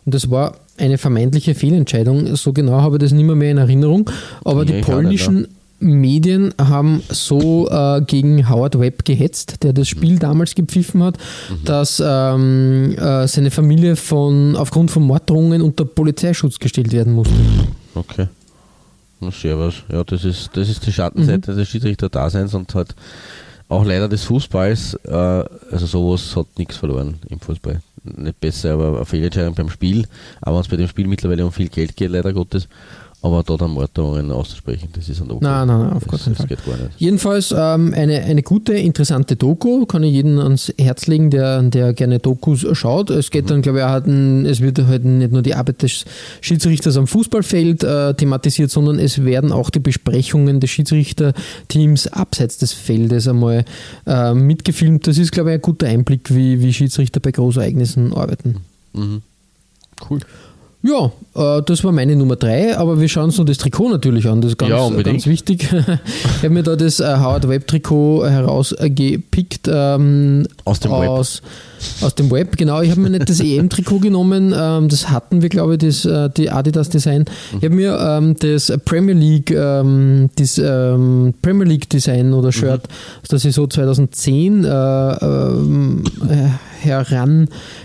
[0.06, 2.36] Und das war eine vermeintliche Fehlentscheidung.
[2.36, 4.10] So genau habe ich das nicht mehr, mehr in Erinnerung.
[4.44, 5.48] Aber ja, die polnischen
[5.82, 10.20] Medien haben so äh, gegen Howard Webb gehetzt, der das Spiel mhm.
[10.20, 11.18] damals gepfiffen hat,
[11.50, 11.66] mhm.
[11.66, 17.34] dass ähm, äh, seine Familie von, aufgrund von Morddrohungen unter Polizeischutz gestellt werden musste.
[17.96, 18.28] Okay.
[19.20, 19.84] Na, servus.
[19.92, 21.58] Ja, das ist, das ist die Schattenseite mhm.
[21.58, 22.96] des Schiedsrichter-Daseins und halt
[23.68, 25.00] auch leider des Fußballs.
[25.06, 30.08] Äh, also sowas hat nichts verloren im Fußball nicht besser, aber eine Fehlentscheidung beim Spiel.
[30.42, 32.68] Aber es bei dem Spiel mittlerweile um viel Geld geht, leider Gottes,
[33.24, 35.40] aber da dann Morddrohungen auszusprechen, das ist ein okay.
[35.44, 36.48] Nein, nein, nein, auf das, keinen Fall.
[36.48, 36.90] Geht gar nicht.
[36.98, 41.94] Jedenfalls ähm, eine, eine gute, interessante Doku, kann ich jedem ans Herz legen, der, der
[41.94, 43.12] gerne Dokus schaut.
[43.12, 43.50] Es geht mhm.
[43.50, 46.06] dann, glaube ich, auch, es wird halt nicht nur die Arbeit des
[46.42, 52.74] Schiedsrichters am Fußballfeld äh, thematisiert, sondern es werden auch die Besprechungen des Schiedsrichterteams abseits des
[52.74, 53.66] Feldes einmal
[54.08, 55.06] äh, mitgefilmt.
[55.06, 58.62] Das ist, glaube ich, ein guter Einblick, wie, wie Schiedsrichter bei Großereignissen arbeiten.
[58.94, 59.22] Mhm.
[60.10, 60.20] Cool.
[60.84, 64.28] Ja, äh, das war meine Nummer drei, aber wir schauen uns noch das Trikot natürlich
[64.28, 64.42] an.
[64.42, 65.64] Das ist ganz, ja, ganz wichtig.
[65.72, 69.70] ich habe mir da das äh, Howard Web Trikot herausgepickt.
[69.72, 72.04] Ähm, aus dem aus, Web.
[72.04, 72.82] Aus dem Web, genau.
[72.82, 74.56] Ich habe mir nicht das EM-Trikot genommen.
[74.58, 77.26] Ähm, das hatten wir, glaube ich, das, äh, die Adidas Design.
[77.52, 82.88] Ich habe mir ähm, das Premier League, ähm, das ähm, Premier League Design oder Shirt,
[82.88, 83.28] mhm.
[83.30, 84.68] das ich so 2010 äh,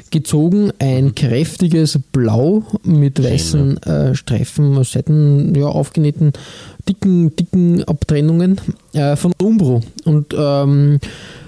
[0.06, 0.72] herangezogen.
[0.78, 6.32] Ein kräftiges Blau mit weißen äh, Streifen, Seiten ja, aufgenähten,
[6.88, 8.60] dicken, dicken Abtrennungen
[8.92, 9.82] äh, von Umbro.
[10.04, 11.00] Und ähm,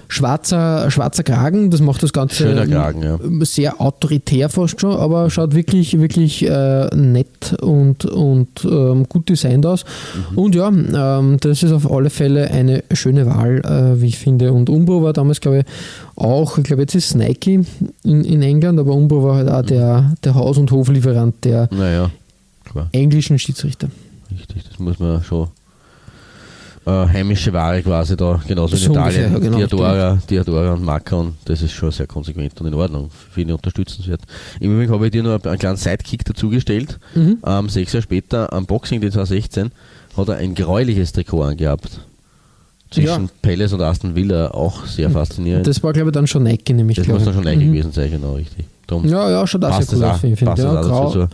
[0.09, 3.19] schwarzer, schwarzer Kragen, das macht das Ganze Kragen, ja.
[3.45, 9.67] sehr autoritär fast schon, aber schaut wirklich, wirklich äh, nett und, und ähm, gut designt
[9.67, 9.85] aus.
[10.31, 10.37] Mhm.
[10.37, 14.51] Und ja, ähm, das ist auf alle Fälle eine schöne Wahl, äh, wie ich finde.
[14.51, 15.65] Und Umbro war damals, glaube ich,
[16.15, 17.63] auch, ich glaube, jetzt ist Nike
[18.03, 19.67] in, in England, aber Umbro war halt auch mhm.
[19.67, 22.09] der, der Haus- und Hoflieferant der naja,
[22.93, 23.89] englischen Schiedsrichter.
[24.31, 25.49] Richtig, das muss man schon
[26.85, 29.25] äh, heimische Ware quasi da, genauso in Italien.
[29.25, 32.73] Ungefähr, ja, genau, Diadora, Diadora und Marca und das ist schon sehr konsequent und in
[32.73, 33.09] Ordnung.
[33.31, 34.21] Finde ich unterstützenswert.
[34.59, 36.99] Im Übrigen habe ich dir noch einen kleinen Sidekick dazugestellt.
[37.15, 37.37] Mhm.
[37.45, 39.71] Ähm, sechs Jahre später, am Boxing, den 2016,
[40.17, 42.01] hat er ein gräuliches Trikot angehabt.
[42.91, 43.29] Zwischen ja.
[43.43, 45.67] Palace und Aston Villa auch sehr faszinierend.
[45.67, 46.97] Das war, glaube ich, dann schon Nike, nämlich.
[46.97, 47.73] Das muss dann schon Nike mhm.
[47.73, 48.65] gewesen sein, genau, richtig.
[48.87, 50.41] Darum ja, ja, schon das sehr cool aus, finde ich.
[50.41, 51.27] Ja, grau,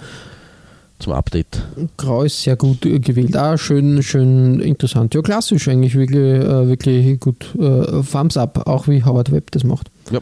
[0.99, 1.61] zum Update.
[1.97, 3.35] Grau ist sehr gut gewählt.
[3.35, 5.13] Ah, schön, schön interessant.
[5.13, 7.53] Ja, klassisch eigentlich, wirklich, äh, wirklich gut.
[7.59, 9.91] Äh, Thumbs up, auch wie Howard Webb das macht.
[10.11, 10.19] Ja,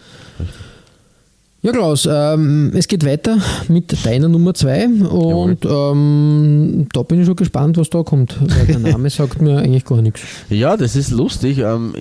[1.63, 3.37] Ja, Klaus, ähm, es geht weiter
[3.69, 8.67] mit deiner Nummer 2 und ähm, da bin ich schon gespannt, was da kommt, weil
[8.67, 10.21] der Name sagt mir eigentlich gar nichts.
[10.49, 11.59] Ja, das ist lustig.
[11.59, 11.93] Ähm,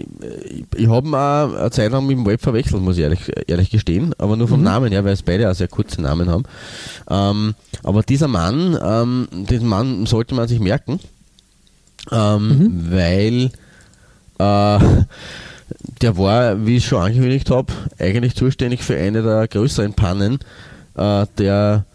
[0.50, 3.70] ich, ich habe mal eine Zeit lang mit dem Web verwechselt, muss ich ehrlich, ehrlich
[3.70, 4.64] gestehen, aber nur vom mhm.
[4.64, 6.42] Namen her, weil es beide auch sehr kurze Namen haben.
[7.08, 7.54] Ähm,
[7.84, 10.98] aber dieser Mann, ähm, diesen Mann sollte man sich merken,
[12.10, 12.90] ähm, mhm.
[12.90, 13.50] weil
[14.40, 15.04] äh,
[16.02, 20.38] der war, wie ich schon angekündigt habe, eigentlich zuständig für eine der größeren Pannen
[20.96, 21.86] äh, der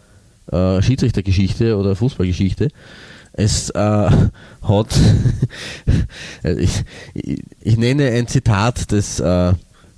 [0.50, 2.68] äh, Schiedsrichtergeschichte oder Fußballgeschichte.
[3.32, 3.78] Es äh,
[4.62, 4.98] hat,
[6.42, 6.84] ich,
[7.14, 9.52] ich, ich, nenne ein Zitat, das äh,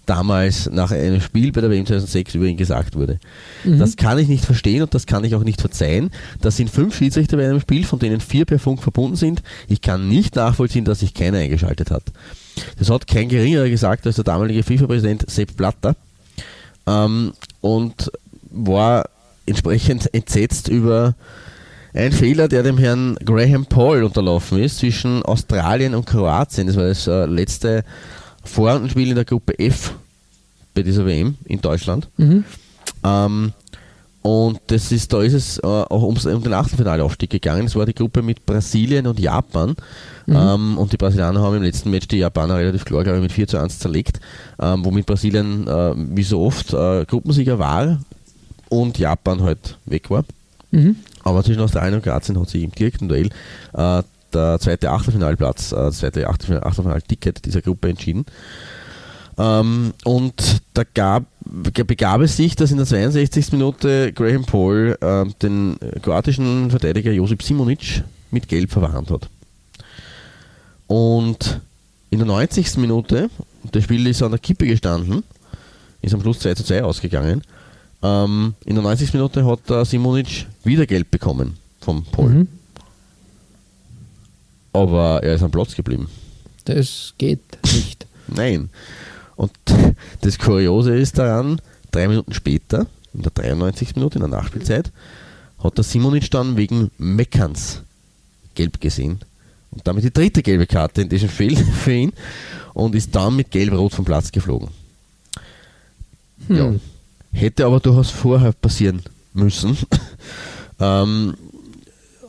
[0.06, 3.20] damals nach einem Spiel bei der WM 2006 über ihn gesagt wurde.
[3.64, 3.78] Mhm.
[3.78, 6.10] Das kann ich nicht verstehen und das kann ich auch nicht verzeihen.
[6.40, 9.42] Das sind fünf Schiedsrichter bei einem Spiel, von denen vier per Funk verbunden sind.
[9.68, 12.02] Ich kann nicht nachvollziehen, dass sich keiner eingeschaltet hat.
[12.78, 15.94] Das hat kein geringerer gesagt als der damalige FIFA-Präsident Sepp Blatter
[16.86, 18.10] ähm, und
[18.50, 19.08] war
[19.46, 21.14] entsprechend entsetzt über
[21.92, 26.68] ein Fehler, der dem Herrn Graham Paul unterlaufen ist zwischen Australien und Kroatien.
[26.68, 27.84] Das war das äh, letzte
[28.44, 29.94] Vorrundenspiel in der Gruppe F
[30.74, 32.08] bei dieser WM in Deutschland.
[32.16, 32.44] Mhm.
[33.02, 33.52] Ähm,
[34.22, 37.66] und das ist, da ist es äh, auch ums, um den Achtelfinaleaufstieg gegangen.
[37.66, 39.76] Es war die Gruppe mit Brasilien und Japan.
[40.26, 40.36] Mhm.
[40.36, 43.32] Ähm, und die Brasilianer haben im letzten Match die Japaner relativ klar, glaube ich, mit
[43.32, 44.20] 4 zu 1 zerlegt.
[44.60, 47.98] Ähm, womit Brasilien, äh, wie so oft, äh, Gruppensieger war
[48.68, 50.24] und Japan halt weg war.
[50.70, 50.96] Mhm.
[51.24, 53.30] Aber zwischen Australien und Kroatien hat sich im direkten Duell
[53.72, 54.02] äh,
[54.32, 58.26] der zweite Achtelfinalplatz, äh, das zweite Achtelfinal-Ticket dieser Gruppe entschieden.
[59.40, 63.52] Ähm, und da gab, begab es sich, dass in der 62.
[63.52, 69.30] Minute Graham Paul äh, den kroatischen Verteidiger Josip Simonic mit Gelb verwarnt hat.
[70.88, 71.60] Und
[72.10, 72.76] in der 90.
[72.76, 73.30] Minute,
[73.72, 75.22] das Spiel ist an der Kippe gestanden,
[76.02, 77.42] ist am Schluss 2 zu 2 ausgegangen.
[78.02, 79.14] Ähm, in der 90.
[79.14, 82.28] Minute hat der Simonic wieder Gelb bekommen vom Paul.
[82.30, 82.48] Mhm.
[84.74, 86.10] Aber er ist am Platz geblieben.
[86.66, 88.06] Das geht nicht.
[88.26, 88.68] Nein.
[89.40, 89.52] Und
[90.20, 91.62] das Kuriose ist daran,
[91.92, 93.96] drei Minuten später, in der 93.
[93.96, 94.92] Minute, in der Nachspielzeit,
[95.64, 97.80] hat der Simonic dann wegen Meckerns
[98.54, 99.20] gelb gesehen.
[99.70, 102.12] Und damit die dritte gelbe Karte in diesem Spiel für ihn
[102.74, 104.68] und ist dann mit gelb-rot vom Platz geflogen.
[106.48, 106.56] Hm.
[106.56, 106.74] Ja.
[107.32, 109.00] Hätte aber durchaus vorher passieren
[109.32, 109.78] müssen.
[110.80, 111.34] ähm,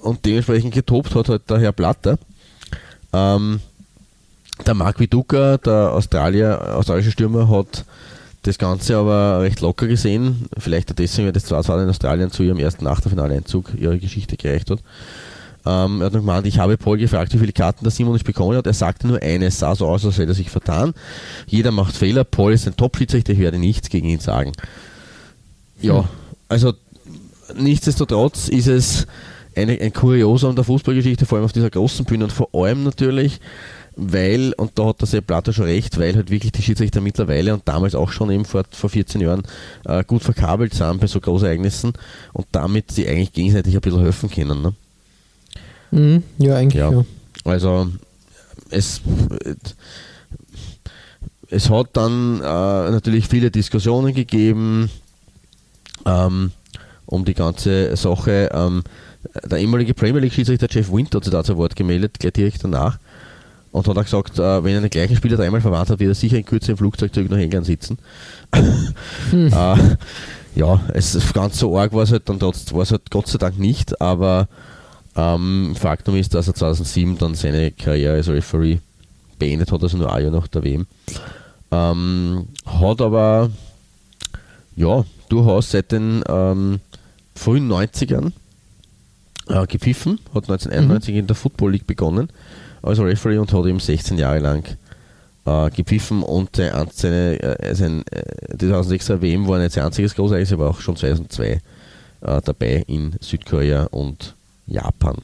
[0.01, 2.17] und dementsprechend getobt hat halt der Herr Platter.
[3.11, 3.59] Ähm,
[4.65, 7.85] der Mark Viduka, der Australier, australische Stürmer, hat
[8.43, 10.47] das Ganze aber recht locker gesehen.
[10.57, 14.79] Vielleicht deswegen, weil das zwar in Australien zu ihrem ersten Achtelfinaleinzug ihre Geschichte gereicht hat.
[15.63, 18.25] Ähm, er hat noch gemeint, ich habe Paul gefragt, wie viele Karten der Simon nicht
[18.25, 18.65] bekommen hat.
[18.65, 20.93] Er sagte nur eines, sah so aus, als hätte er sich vertan.
[21.45, 22.23] Jeder macht Fehler.
[22.23, 24.53] Paul ist ein Top-Schiedsrichter, ich werde nichts gegen ihn sagen.
[25.79, 26.05] Ja,
[26.49, 26.73] also
[27.55, 29.07] nichtsdestotrotz ist es
[29.55, 33.39] eine, ein Kuriosum der Fußballgeschichte, vor allem auf dieser großen Bühne und vor allem natürlich,
[33.95, 37.53] weil, und da hat der Sepp Blatter schon recht, weil halt wirklich die Schiedsrichter mittlerweile
[37.53, 39.43] und damals auch schon eben vor, vor 14 Jahren
[39.85, 41.93] äh, gut verkabelt sind bei so Großereignissen
[42.33, 44.61] und damit sie eigentlich gegenseitig ein bisschen helfen können.
[44.61, 44.73] Ne?
[45.91, 46.91] Mhm, ja, eigentlich ja.
[46.91, 47.05] ja.
[47.43, 47.87] Also
[48.69, 49.01] es,
[51.49, 54.89] es hat dann äh, natürlich viele Diskussionen gegeben
[56.05, 56.51] ähm,
[57.05, 58.49] um die ganze Sache.
[58.53, 58.83] Ähm,
[59.43, 62.63] der ehemalige Premier League Schiedsrichter Jeff Winter hat sich da zu Wort gemeldet, gleich direkt
[62.63, 62.97] danach.
[63.71, 66.15] Und hat auch gesagt, äh, wenn er den gleichen Spieler dreimal verwandt hat, wird er
[66.15, 67.97] sicher in Kürze im Flugzeug zurück nach England sitzen.
[69.29, 69.47] hm.
[69.53, 69.75] äh,
[70.55, 73.27] ja, es ist ganz so arg war es halt dann trotzdem, war es halt Gott
[73.27, 74.49] sei Dank nicht, aber
[75.15, 78.79] ähm, Faktum ist, dass er 2007 dann seine Karriere als Referee
[79.39, 80.87] beendet hat, also nur ein Jahr nach der WM.
[81.71, 83.49] Ähm, hat aber
[84.75, 86.81] ja, durchaus seit den ähm,
[87.35, 88.33] frühen 90ern
[89.47, 91.19] äh, gepfiffen, hat 1991 mhm.
[91.19, 92.29] in der Football League begonnen
[92.81, 94.77] als Referee und hat eben 16 Jahre lang
[95.45, 100.53] äh, gepfiffen und seine, seine, äh, sein, äh, 2006er WM war nicht sein einziges Großereignis,
[100.53, 101.61] aber auch schon 2002 äh,
[102.21, 104.35] dabei in Südkorea und
[104.67, 105.17] Japan.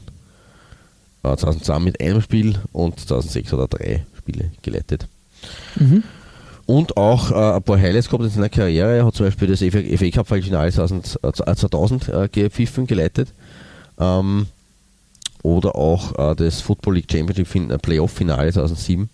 [1.24, 5.08] 2002 äh, mit einem Spiel und 2006 hat er drei Spiele geleitet.
[5.76, 6.04] Mhm
[6.68, 8.98] und auch äh, ein paar Highlights gehabt in seiner Karriere.
[8.98, 13.30] Er hat zum Beispiel das FA Cup Finale 2000, äh, 2000 äh, gepfiffen, geleitet.
[13.98, 14.48] Ähm,
[15.48, 19.10] oder auch äh, das Football League Championship fin äh, Playoff Finale 2007.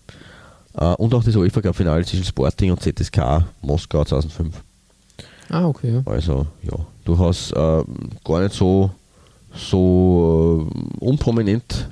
[0.76, 4.56] Äh, und auch das UEFA Cup Finale zwischen Sporting und ZSK Moskau 2005.
[5.50, 6.02] Ah, okay.
[6.06, 7.84] Also, ja, durchaus äh,
[8.24, 8.90] gar nicht so,
[9.54, 10.68] so
[10.98, 11.88] unprominent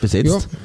[0.00, 0.48] besetzt.
[0.52, 0.58] Ja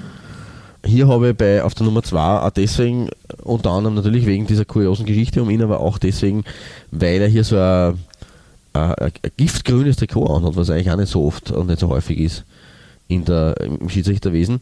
[0.85, 3.09] hier habe ich bei, auf der Nummer 2 auch deswegen,
[3.43, 6.45] unter anderem natürlich wegen dieser kuriosen Geschichte um ihn, aber auch deswegen,
[6.89, 7.99] weil er hier so ein,
[8.71, 12.17] ein, ein giftgrünes Trikot anhat, was eigentlich auch nicht so oft und nicht so häufig
[12.17, 12.45] ist
[13.09, 14.61] in der, im Schiedsrichterwesen.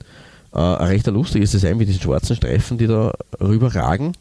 [0.54, 4.14] Äh, ein recht lustiges Design mit diesen schwarzen Streifen, die da rüberragen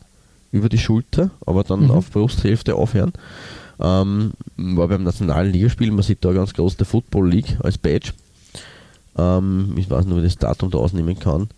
[0.53, 1.93] über die Schulter, aber dann mhm.
[1.93, 3.13] auf Brusthälfte aufhören.
[3.81, 8.13] Ähm, war beim nationalen Ligaspiel, man sieht da ganz groß der Football League als Badge.
[9.17, 11.49] Ähm, ich weiß nicht, ob ich das Datum da ausnehmen kann.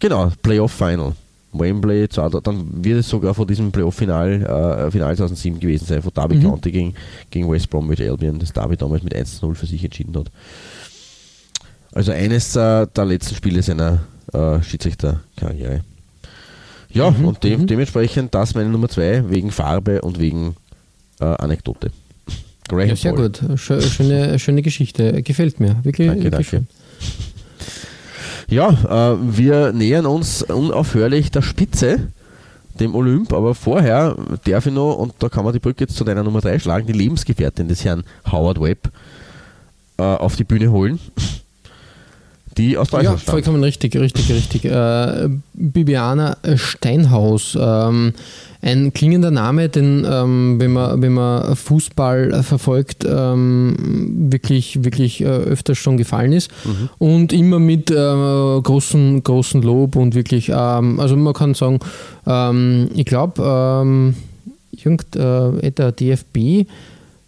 [0.00, 1.14] Genau, Playoff Final.
[1.52, 6.36] Wembley, dann wird es sogar vor diesem Playoff-Final äh, Final 2007 gewesen sein, wo Derby
[6.36, 6.42] mhm.
[6.42, 6.94] County gegen,
[7.30, 10.30] gegen West Bromwich Albion das Derby damals mit 1-0 für sich entschieden hat.
[11.98, 13.98] Also eines äh, der letzten Spiele seiner
[14.32, 15.80] äh, Schiedsrichterkarriere.
[16.90, 17.66] Ja, Mhm, und de mhm.
[17.66, 20.54] dementsprechend das meine Nummer zwei, wegen Farbe und wegen
[21.20, 21.90] äh, Anekdote.
[22.68, 23.30] Graham Ja, sehr Paul.
[23.30, 23.42] gut.
[23.58, 25.22] Schö- Schöne, schöne Geschichte.
[25.24, 25.76] Gefällt mir.
[25.82, 26.66] Wirklich, Danke, wirklich danke.
[28.48, 28.68] Ja,
[29.14, 32.08] äh, wir nähern uns unaufhörlich der Spitze,
[32.80, 36.04] dem Olymp, aber vorher darf ich noch, und da kann man die Brücke jetzt zu
[36.04, 38.90] deiner Nummer 3 schlagen, die Lebensgefährtin des Herrn Howard Webb
[39.98, 40.98] äh, auf die Bühne holen,
[42.58, 43.34] die aus Ja, Deutschland stammt.
[43.44, 44.64] vollkommen richtig, richtig, richtig.
[44.66, 48.12] Äh, Bibiana Steinhaus, ähm,
[48.60, 55.26] ein klingender Name, den, ähm, wenn, man, wenn man Fußball verfolgt, ähm, wirklich, wirklich äh,
[55.26, 56.88] öfters schon gefallen ist Mhm.
[56.98, 61.78] und immer mit äh, großen, großen Lob und wirklich, ähm, also man kann sagen,
[62.26, 64.14] ähm, ich glaube, ähm,
[64.72, 66.66] irgend, äh, der DFB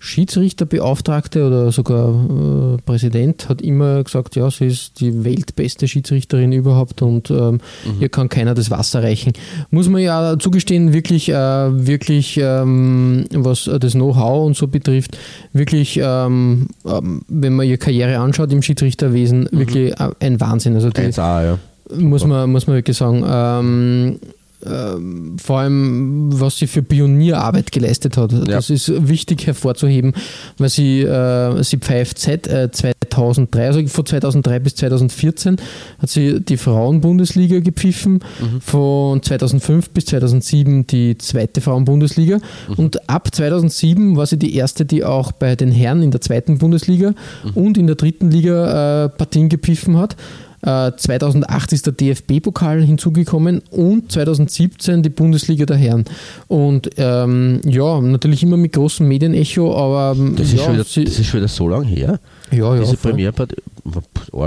[0.03, 7.03] Schiedsrichterbeauftragte oder sogar äh, Präsident hat immer gesagt, ja, sie ist die weltbeste Schiedsrichterin überhaupt
[7.03, 7.61] und ähm,
[8.01, 9.34] ihr kann keiner das Wasser reichen.
[9.70, 15.18] Muss man ja zugestehen, wirklich, äh, wirklich, ähm, was das Know-how und so betrifft,
[15.53, 20.76] wirklich, ähm, ähm, wenn man ihre Karriere anschaut im Schiedsrichterwesen, wirklich äh, ein Wahnsinn.
[20.76, 21.59] Also die, 1A, ja.
[21.94, 24.18] muss man, muss man wirklich sagen.
[24.67, 28.33] Ähm, vor allem, was sie für Pionierarbeit geleistet hat.
[28.47, 30.13] Das ist wichtig hervorzuheben,
[30.59, 35.57] weil sie, äh, sie pfeift seit äh, 2003, also von 2003 bis 2014
[35.99, 38.21] hat sie die Frauenbundesliga gepfiffen,
[38.61, 42.39] von 2005 bis 2007 die zweite Frauenbundesliga.
[42.77, 46.59] Und ab 2007 war sie die erste, die auch bei den Herren in der zweiten
[46.59, 47.15] Bundesliga
[47.55, 50.17] und in der dritten Liga äh, Partien gepfiffen hat.
[50.63, 56.05] Äh, 2008 ist der DFB-Pokal hinzugekommen und 2017 die Bundesliga der Herren.
[56.49, 60.85] Und ähm, ja, natürlich immer mit großem Medienecho, aber ähm, Das, ist ja, schon wieder,
[60.85, 62.21] das ist schon wieder so lange her.
[62.51, 62.97] ja, ja, Diese.
[62.97, 63.57] Premierpartie,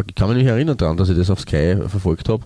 [0.07, 2.43] ich kann mich nicht erinnern daran, dass ich das auf Sky verfolgt habe.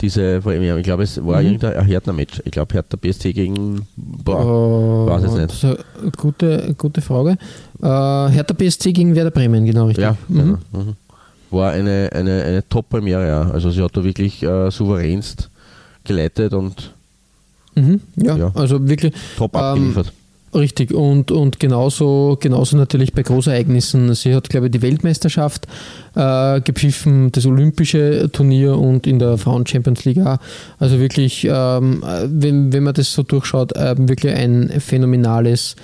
[0.00, 1.46] Diese Premiere, ich glaube, es war Mhm.
[1.46, 2.40] irgendein Hertha-Match.
[2.46, 3.86] Ich glaube, Hertha BSC gegen.
[3.96, 5.62] Boah, Äh, weiß jetzt nicht.
[5.62, 7.32] Das eine gute, gute Frage.
[7.82, 10.04] Äh, Hertha BSC gegen Werder Bremen, genau richtig.
[10.04, 10.38] Ja, Mhm.
[10.38, 10.58] genau.
[10.72, 10.94] Mhm.
[11.50, 13.50] War eine, eine, eine Top-Premiere, ja.
[13.50, 15.50] Also sie hat da wirklich äh, souveränst
[16.04, 16.92] geleitet und
[17.76, 18.00] Mhm.
[18.16, 18.50] Ja, Ja.
[18.54, 20.12] also wirklich top Ähm, abgeliefert.
[20.54, 20.92] richtig.
[20.92, 24.12] Und, und genauso, genauso natürlich bei Großereignissen.
[24.14, 25.68] Sie hat, glaube ich, die Weltmeisterschaft
[26.16, 30.38] äh, gepfiffen, das olympische Turnier und in der Frauen-Champions League auch.
[30.80, 35.76] Also wirklich, ähm, äh, wenn, wenn man das so durchschaut, äh, wirklich ein phänomenales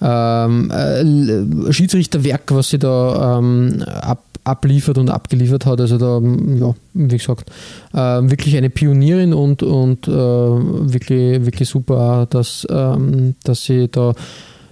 [0.00, 5.80] ähm, äh, Schiedsrichterwerk, was sie da ähm, ab, abliefert und abgeliefert hat.
[5.80, 7.50] Also da, ähm, ja, wie gesagt,
[7.92, 14.14] äh, wirklich eine Pionierin und, und äh, wirklich, wirklich super, dass, ähm, dass sie da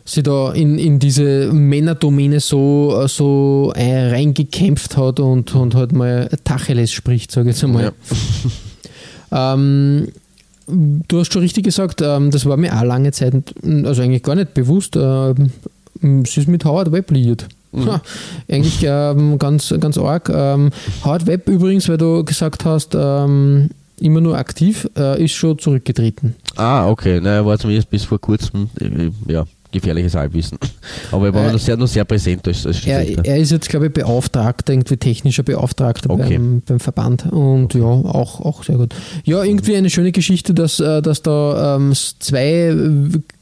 [0.06, 6.28] sie da in, in diese Männerdomäne so, so äh, reingekämpft hat und, und halt mal
[6.44, 7.92] Tacheles spricht, sage ich jetzt einmal.
[9.34, 10.08] Ähm,
[10.66, 14.36] du hast schon richtig gesagt, ähm, das war mir auch lange Zeit, also eigentlich gar
[14.36, 14.96] nicht bewusst.
[14.96, 15.50] Ähm,
[16.00, 17.48] sie ist mit Howard Webb liiert.
[17.86, 18.00] Ha,
[18.48, 20.30] eigentlich ähm, ganz, ganz arg.
[20.32, 20.70] Ähm,
[21.04, 23.70] Howard Webb übrigens, weil du gesagt hast, ähm,
[24.00, 26.34] immer nur aktiv, äh, ist schon zurückgetreten.
[26.56, 27.20] Ah, okay.
[27.22, 29.44] Na, er war zumindest bis vor kurzem, äh, ja,
[29.74, 30.58] gefährliches Halbwissen.
[31.12, 33.68] Aber er war Äh, noch, sehr, noch sehr präsent als, als Er, er ist jetzt,
[33.68, 36.38] glaube ich, Beauftragter, irgendwie technischer Beauftragter Okay.
[36.38, 37.26] beim, beim Verband.
[37.30, 38.94] Und ja, auch, auch sehr gut.
[39.24, 42.74] Ja, irgendwie eine schöne Geschichte, dass, äh, dass da ähm, zwei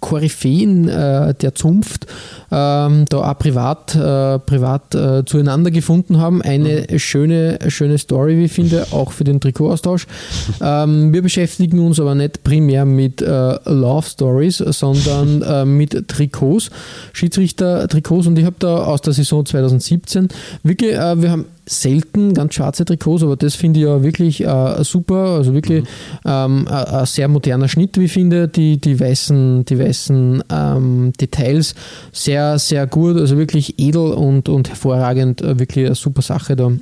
[0.01, 2.07] Koryphäen äh, der Zunft
[2.51, 6.43] ähm, da auch privat, äh, privat äh, zueinander gefunden haben.
[6.43, 10.07] Eine schöne, schöne Story, wie ich finde, auch für den Trikotaustausch.
[10.65, 13.27] Ähm, wir beschäftigen uns aber nicht primär mit äh,
[13.65, 16.71] Love Stories, sondern äh, mit Trikots,
[17.13, 18.27] Schiedsrichter-Trikots.
[18.27, 20.29] Und ich habe da aus der Saison 2017
[20.63, 24.85] wirklich, äh, wir haben selten ganz schwarze Trikots, aber das finde ich ja wirklich äh,
[24.85, 25.37] super.
[25.37, 25.85] Also wirklich
[26.25, 28.49] ähm, ein sehr moderner Schnitt, wie ich finde.
[28.49, 31.75] Die, die weißen, die weißen ähm, Details
[32.13, 33.17] sehr, sehr gut.
[33.17, 35.41] Also wirklich edel und, und hervorragend.
[35.43, 36.73] Äh, wirklich eine super Sache da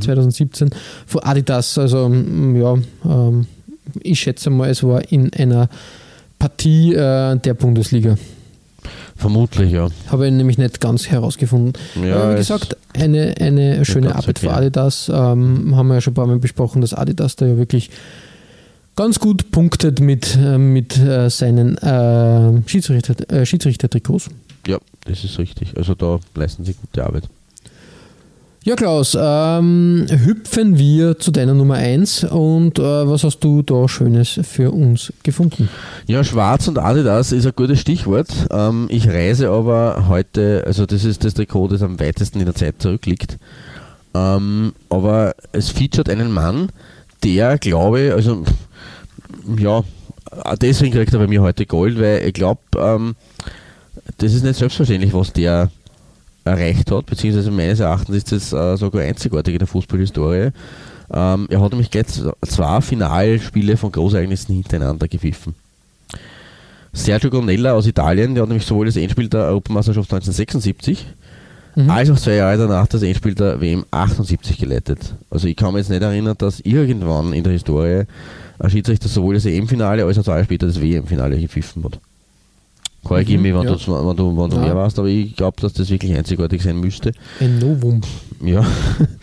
[0.00, 0.70] 2017
[1.06, 1.78] von Adidas.
[1.78, 3.46] Also ja, ähm,
[4.02, 5.68] ich schätze mal, es war in einer
[6.38, 8.16] Partie äh, der Bundesliga.
[9.18, 9.88] Vermutlich, ja.
[10.10, 11.72] Habe ich nämlich nicht ganz herausgefunden.
[12.02, 14.52] Ja, Aber wie es- gesagt, eine, eine schöne Arbeit für.
[14.52, 15.08] Adidas.
[15.12, 17.90] Ähm, haben wir ja schon ein paar Mal besprochen, dass Adidas da ja wirklich
[18.96, 24.30] ganz gut punktet mit, äh, mit äh, seinen äh, Schiedsrichter, äh, Schiedsrichter-Trikots.
[24.66, 25.76] Ja, das ist richtig.
[25.76, 27.24] Also da leisten sie gute Arbeit.
[28.68, 33.88] Ja, Klaus, ähm, hüpfen wir zu deiner Nummer 1 und äh, was hast du da
[33.88, 35.70] Schönes für uns gefunden?
[36.06, 38.28] Ja, Schwarz und Adidas ist ein gutes Stichwort.
[38.50, 42.54] Ähm, ich reise aber heute, also das ist das Trikot, das am weitesten in der
[42.54, 43.38] Zeit zurückliegt.
[44.12, 46.68] Ähm, aber es featuret einen Mann,
[47.24, 48.44] der, glaube ich, also
[49.56, 49.82] ja,
[50.60, 53.16] deswegen kriegt er bei mir heute Gold, weil ich glaube, ähm,
[54.18, 55.70] das ist nicht selbstverständlich, was der
[56.48, 60.50] erreicht hat, beziehungsweise meines Erachtens ist das äh, sogar einzigartig in der Fußballhistorie.
[61.10, 62.06] Ähm, er hat nämlich gleich
[62.46, 65.54] zwei Finalspiele von Großereignissen hintereinander gepfiffen.
[66.92, 71.06] Sergio Gonella aus Italien, der hat nämlich sowohl das Endspiel der Europameisterschaft 1976
[71.76, 71.90] mhm.
[71.90, 75.14] als auch zwei Jahre danach das Endspiel der WM 78 geleitet.
[75.30, 78.04] Also ich kann mich jetzt nicht erinnern, dass irgendwann in der Historie
[78.58, 82.00] ein Schiedsrichter sowohl das EM-Finale als auch zwei Jahre später das WM-Finale gepfiffen hat.
[83.08, 83.74] Korrigiere mhm, mich, wenn, ja.
[83.74, 86.78] du, wenn du, wenn du mehr weißt, aber ich glaube, dass das wirklich einzigartig sein
[86.78, 87.12] müsste.
[87.40, 88.02] Ein Novum.
[88.44, 88.66] Ja.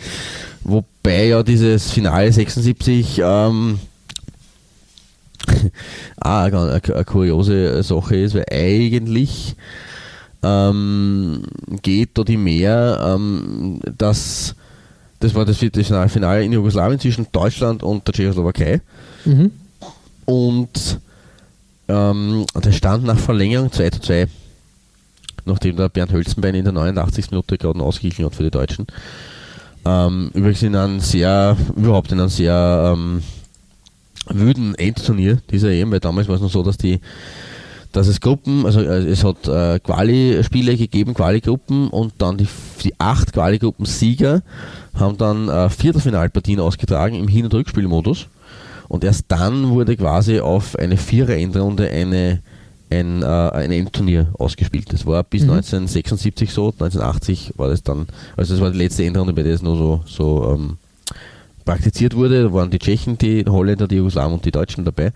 [0.64, 3.80] Wobei ja dieses Finale 76 ähm,
[6.20, 9.56] auch eine, eine, eine, kuriose Sache ist, weil eigentlich
[10.42, 11.44] ähm,
[11.84, 14.56] geht dort mehr, ähm, dass
[15.20, 18.82] das war das Finale in Jugoslawien zwischen Deutschland und der Tschechoslowakei.
[19.26, 19.52] Mhm.
[20.26, 21.00] Und
[21.88, 24.28] ähm, das stand nach Verlängerung 2 zu 2,
[25.46, 27.32] nachdem der Bernd Hölzenbein in der 89.
[27.32, 28.88] Minute gerade ausgeglichen hat für die Deutschen.
[29.86, 33.22] Ähm, übrigens in einem sehr, überhaupt in einem sehr ähm,
[34.28, 37.00] wüden Endturnier dieser EM, weil damals war es noch so, dass die
[37.96, 42.48] dass es Gruppen, also äh, es hat äh, Quali-Spiele gegeben, Quali-Gruppen und dann die,
[42.84, 44.42] die acht Quali-Gruppen-Sieger
[44.96, 48.28] haben dann äh, Viertelfinalpartien ausgetragen im Hin- und Rückspielmodus.
[48.88, 52.42] Und erst dann wurde quasi auf eine Vierer-Endrunde eine,
[52.90, 54.92] ein, äh, ein Endturnier ausgespielt.
[54.94, 55.52] Das war bis mhm.
[55.52, 58.08] 1976 so, 1980 war das dann,
[58.38, 60.78] also das war die letzte Endrunde, bei der es nur so, so ähm,
[61.66, 62.44] praktiziert wurde.
[62.44, 65.12] Da waren die Tschechen, die Holländer, die Jugoslawen und die Deutschen dabei.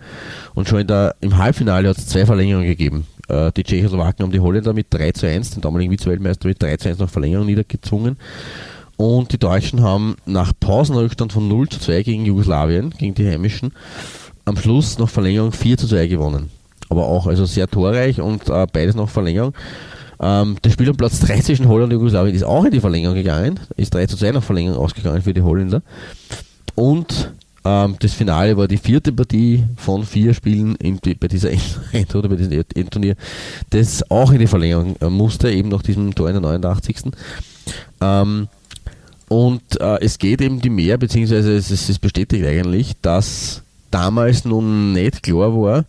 [0.54, 3.06] Und schon in der, im Halbfinale hat es zwei Verlängerungen gegeben.
[3.28, 6.76] Äh, die Tschechoslowaken haben die Holländer mit 3 zu 1, den damaligen Vize-Weltmeister mit 3
[6.76, 8.16] zu 1 nach Verlängerung niedergezwungen.
[9.00, 13.72] Und die Deutschen haben nach Pausenrückstand von 0 zu 2 gegen Jugoslawien, gegen die Heimischen,
[14.44, 16.50] am Schluss nach Verlängerung 4 zu 2 gewonnen.
[16.90, 19.54] Aber auch also sehr torreich und äh, beides nach Verlängerung.
[20.20, 23.16] Ähm, das Spiel um Platz 3 zwischen Holland und Jugoslawien ist auch in die Verlängerung
[23.16, 25.80] gegangen, ist 3 zu 2 nach Verlängerung ausgegangen für die Holländer.
[26.74, 27.32] Und
[27.64, 31.48] ähm, das Finale war die vierte Partie von vier Spielen in, bei dieser
[31.92, 33.16] Endrunde, bei diesem Endturnier,
[33.70, 37.12] das auch in die Verlängerung äh, musste, eben nach diesem Tor in der 89.
[38.02, 38.48] Ähm,
[39.30, 43.62] und äh, es geht eben die mehr, beziehungsweise es, es ist bestätigt eigentlich, dass
[43.92, 45.84] damals nun nicht klar war,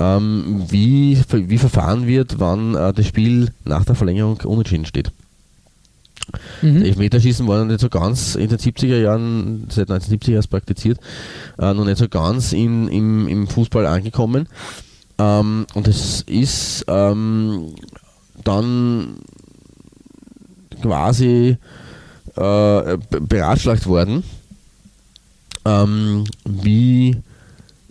[0.00, 5.12] ähm, wie, wie verfahren wird, wann äh, das Spiel nach der Verlängerung unentschieden steht.
[6.60, 6.82] Mhm.
[6.82, 10.98] Elfmeterschießen war noch nicht so ganz in den 70er Jahren, seit 1970 erst praktiziert,
[11.60, 14.48] äh, noch nicht so ganz in, im, im Fußball angekommen.
[15.20, 17.66] Ähm, und es ist ähm,
[18.42, 19.20] dann
[20.82, 21.56] quasi
[22.38, 24.22] äh, beratschlagt worden,
[25.64, 27.16] ähm, wie,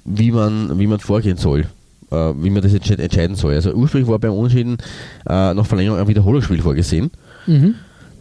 [0.06, 1.68] wie, man, wie man vorgehen soll.
[2.10, 3.56] Äh, wie man das entscheiden soll.
[3.56, 4.78] Also ursprünglich war beim Unentschieden
[5.28, 7.12] äh, nach Verlängerung ein Wiederholungsspiel vorgesehen.
[7.46, 7.76] Mhm.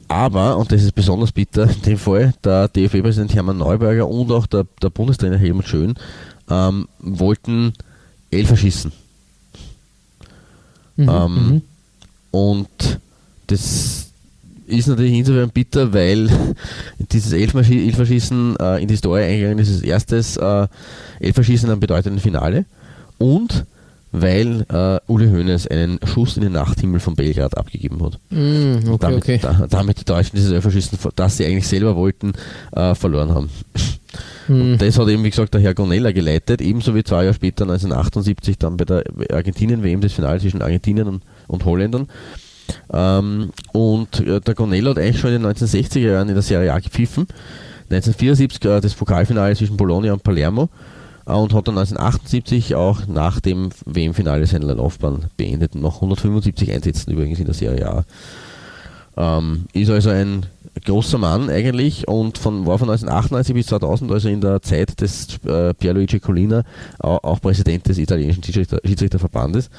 [0.09, 4.47] Aber, und das ist besonders bitter in dem Fall, der DFB-Präsident Hermann Neuberger und auch
[4.47, 5.95] der, der Bundestrainer Helmut Schön
[6.51, 7.73] ähm, wollten
[8.31, 8.93] Elfer schießen.
[10.97, 11.63] Mhm, ähm, mhm.
[12.31, 13.01] und
[13.47, 14.06] das
[14.67, 16.29] ist natürlich insofern bitter, weil
[16.99, 20.67] dieses Elferschießen äh, in die Story eingegangen ist, als erstes äh,
[21.21, 22.65] Elferschießen in einem bedeutenden Finale
[23.19, 23.67] und
[24.13, 28.19] weil äh, Uli Hoeneß einen Schuss in den Nachthimmel von Belgrad abgegeben hat.
[28.31, 29.39] Mm, okay, damit, okay.
[29.43, 32.33] Da, damit die Deutschen dieses Elferschießen, das sie eigentlich selber wollten,
[32.73, 33.51] äh, verloren haben.
[34.49, 34.61] Mm.
[34.61, 37.65] Und das hat eben, wie gesagt, der Herr Gonella geleitet, ebenso wie zwei Jahre später,
[37.65, 42.09] 1978, dann bei der Argentinien-WM, das Finale zwischen Argentinien und, und Holländern.
[42.93, 46.73] Ähm, und äh, der Gonella hat eigentlich schon in den 1960er Jahren in der Serie
[46.73, 47.27] A gepfiffen.
[47.91, 50.69] 1974 äh, das Pokalfinale zwischen Bologna und Palermo
[51.27, 55.75] äh, und hat dann 1978 auch nach dem WM-Finale seine Laufbahn beendet.
[55.75, 58.05] Noch 175 Einsätzen übrigens in der Serie A.
[59.17, 60.47] Ähm, ist also ein
[60.85, 65.39] großer Mann eigentlich und von, war von 1998 bis 2000, also in der Zeit des
[65.45, 66.65] äh, Pierluigi Collina,
[66.99, 69.71] auch, auch, Präsident des italienischen Schiedsrichter, Schiedsrichterverbandes.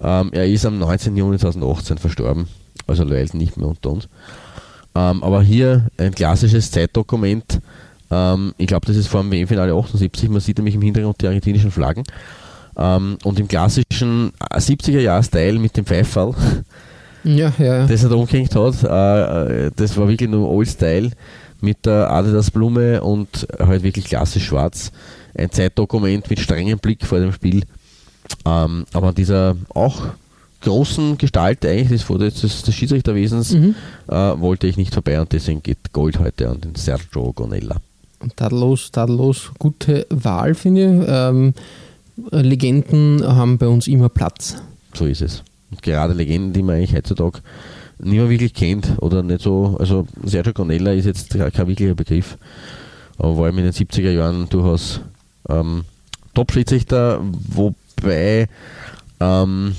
[0.00, 1.16] Ähm, er ist am 19.
[1.16, 2.48] Juni 2018 verstorben,
[2.86, 4.08] also leider nicht mehr unter uns.
[4.94, 7.60] Ähm, aber hier ein klassisches Zeitdokument.
[8.10, 10.28] Ähm, ich glaube, das ist vor dem WM-Finale 78.
[10.28, 12.04] Man sieht nämlich im Hintergrund die argentinischen Flaggen.
[12.76, 16.34] Ähm, und im klassischen 70er-Jahr-Style mit dem Pfeifall
[17.24, 17.86] ja, ja, ja.
[17.86, 18.82] das er da umgehängt hat.
[18.84, 21.10] Äh, das war wirklich nur Old Style
[21.60, 24.92] mit der Adidas Blume und halt wirklich klassisch schwarz.
[25.36, 27.64] Ein Zeitdokument mit strengem Blick vor dem Spiel.
[28.46, 30.02] Ähm, aber dieser auch
[30.62, 33.74] großen Gestalt eigentlich des, des, des, des Schiedsrichterwesens Mhm.
[34.08, 37.76] äh, wollte ich nicht vorbei und deswegen geht Gold heute an den Sergio Gonella.
[38.36, 39.50] Tadellos, tadellos.
[39.58, 41.06] Gute Wahl, finde ich.
[41.08, 41.54] Ähm,
[42.30, 44.56] Legenden haben bei uns immer Platz.
[44.94, 45.42] So ist es.
[45.74, 47.40] Und gerade Legenden, die man eigentlich heutzutage
[47.98, 52.36] nicht mehr wirklich kennt oder nicht so, also Sergio Gonella ist jetzt kein wirklicher Begriff,
[53.18, 55.00] aber war in den 70er Jahren durchaus
[55.48, 55.84] ähm,
[56.34, 58.48] Top-Schiedsrichter, wobei,
[59.18, 59.74] ähm,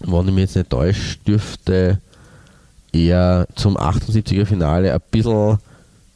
[0.00, 1.98] wenn ich mich jetzt nicht täusche, dürfte
[2.92, 5.58] er zum 78er Finale ein bisschen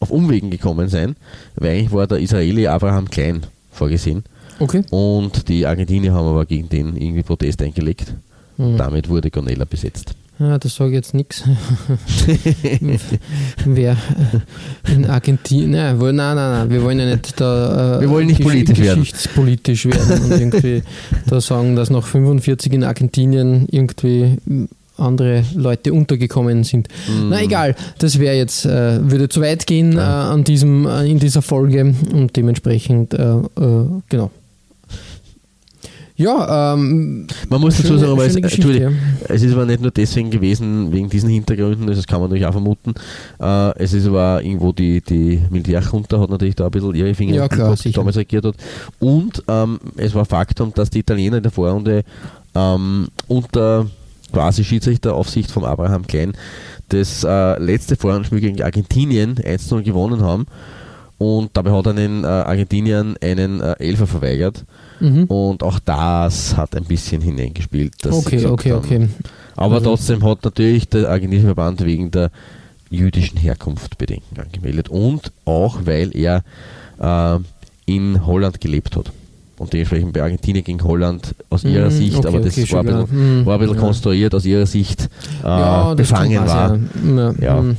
[0.01, 1.15] auf Umwegen gekommen sein,
[1.57, 4.25] weil eigentlich war der Israeli Abraham Klein vorgesehen
[4.59, 4.83] Okay.
[4.91, 8.15] und die Argentinier haben aber gegen den irgendwie Protest eingelegt.
[8.63, 8.77] Hm.
[8.77, 10.15] Damit wurde Gonella besetzt.
[10.39, 11.45] Ja, das sage ich jetzt nichts.
[13.65, 13.97] Wer
[14.93, 18.41] in Argentinien, nein, nein, nein, nein, wir wollen ja nicht da äh, Wir wollen nicht
[18.41, 19.01] gesch- politisch werden.
[19.01, 20.83] geschichtspolitisch werden und irgendwie
[21.27, 24.65] da sagen, dass nach 45 in Argentinien irgendwie mm,
[24.97, 26.89] andere Leute untergekommen sind.
[27.09, 27.29] Mhm.
[27.31, 31.19] Na egal, das wäre jetzt, äh, würde zu weit gehen äh, an diesem, äh, in
[31.19, 33.41] dieser Folge und dementsprechend, äh, äh,
[34.09, 34.31] genau.
[36.17, 38.95] Ja, ähm, Man muss dazu sagen, aber es, Entschuldigung,
[39.29, 42.53] es ist aber nicht nur deswegen gewesen, wegen diesen Hintergründen, das kann man natürlich auch
[42.53, 42.95] vermuten.
[43.41, 47.35] Äh, es ist aber irgendwo die, die Militärjunta hat natürlich da ein bisschen ihre Finger
[47.35, 48.01] Ja, klar, die sicher.
[48.01, 48.55] damals regiert hat.
[49.01, 52.05] Und ähm, es war Faktum, dass die Italiener in der Vorrunde
[52.55, 53.87] ähm, unter
[54.33, 56.33] quasi Schiedsrichteraufsicht von Abraham Klein
[56.89, 60.47] das äh, letzte Vorrundenspiel gegen Argentinien 1-0 gewonnen haben.
[61.23, 64.65] Und dabei hat er den äh, Argentiniern einen äh, Elfer verweigert.
[65.01, 65.25] mhm.
[65.25, 67.95] Und auch das hat ein bisschen hineingespielt.
[68.11, 68.79] okay, okay, haben.
[68.85, 69.09] okay.
[69.57, 72.31] Aber Also- trotzdem hat natürlich der argentinische Verband wegen der
[72.91, 74.89] jüdischen Herkunft Bedenken angemeldet.
[74.89, 76.43] Und auch, weil er
[77.01, 77.39] äh,
[77.87, 79.07] in Holland gelebt hat.
[79.59, 82.81] Und dementsprechend bei Argentinien gegen Holland aus ihrer Mhm, Sicht, okay, aber das okay, war,
[82.81, 83.41] ein bisschen.
[83.41, 83.81] Mhm, war ein bisschen ja.
[83.81, 85.09] konstruiert, aus ihrer Sicht
[85.43, 86.79] äh, Ja, befangen war.
[87.17, 87.33] Ja.
[87.41, 87.63] Ja.
[87.63, 87.77] mm,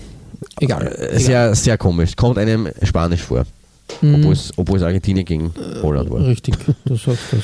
[0.59, 0.87] Egal.
[0.87, 2.15] Äh, Sehr, sehr komisch.
[2.15, 3.45] Kommt einem Spanisch vor,
[4.01, 4.25] Mhm.
[4.55, 6.25] obwohl, es, Argentinien gegen Holland war.
[6.25, 7.41] Richtig, du sagst das.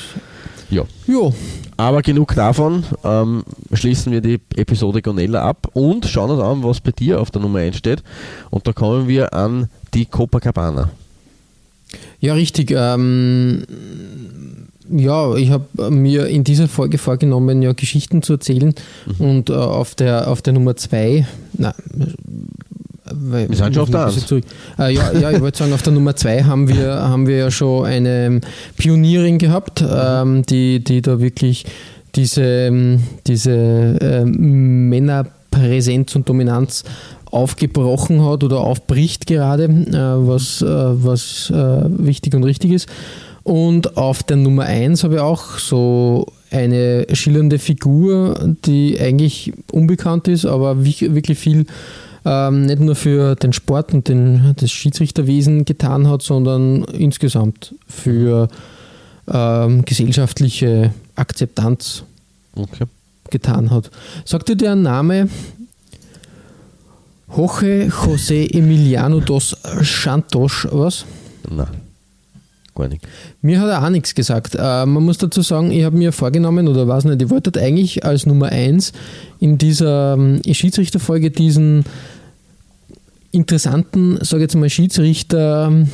[0.72, 0.84] Ja.
[1.08, 1.34] Jo,
[1.76, 2.84] Aber genug davon.
[3.02, 3.42] Ähm,
[3.72, 7.42] schließen wir die Episode Gonella ab und schauen uns an, was bei dir auf der
[7.42, 8.04] Nummer 1 steht.
[8.50, 10.90] Und da kommen wir an die Copacabana.
[12.20, 12.70] ja, richtig.
[12.72, 13.64] Ähm,
[14.88, 18.72] ja, ich habe mir in dieser Folge vorgenommen, ja, Geschichten zu erzählen.
[19.18, 19.24] Mhm.
[19.26, 21.26] Und äh, auf, der, auf der Nummer zwei,
[21.58, 21.74] na,
[23.14, 24.14] weil- Wir sind schon auf der Eins.
[24.78, 27.50] Äh, ja, ja, ich wollte sagen, auf der Nummer zwei haben wir, haben wir ja
[27.50, 28.40] schon eine
[28.76, 31.64] Pionierin gehabt, ähm, die, die da wirklich
[32.14, 33.50] diese, ähm, diese
[34.00, 36.84] ähm, Männerpräsenz und Dominanz
[37.26, 42.88] aufgebrochen hat oder aufbricht gerade, äh, was, äh, was äh, wichtig und richtig ist.
[43.42, 50.26] Und auf der Nummer 1 habe ich auch so eine schillernde Figur, die eigentlich unbekannt
[50.28, 51.66] ist, aber wi- wirklich viel
[52.24, 58.48] ähm, nicht nur für den Sport und den, das Schiedsrichterwesen getan hat, sondern insgesamt für
[59.28, 62.04] ähm, gesellschaftliche Akzeptanz
[62.56, 62.84] Okay.
[63.30, 63.90] getan hat.
[64.24, 65.28] Sagt dir der Name
[67.34, 71.04] Jorge José Emiliano dos Santos was?
[71.48, 71.68] Na,
[72.74, 73.06] gar nicht.
[73.42, 74.54] Mir hat er auch nichts gesagt.
[74.54, 78.04] Äh, man muss dazu sagen, ich habe mir vorgenommen, oder weiß nicht, ich wollte eigentlich
[78.04, 78.92] als Nummer 1
[79.38, 81.84] in dieser ähm, Schiedsrichterfolge diesen
[83.32, 85.88] interessanten, sage jetzt mal, Schiedsrichter, ähm,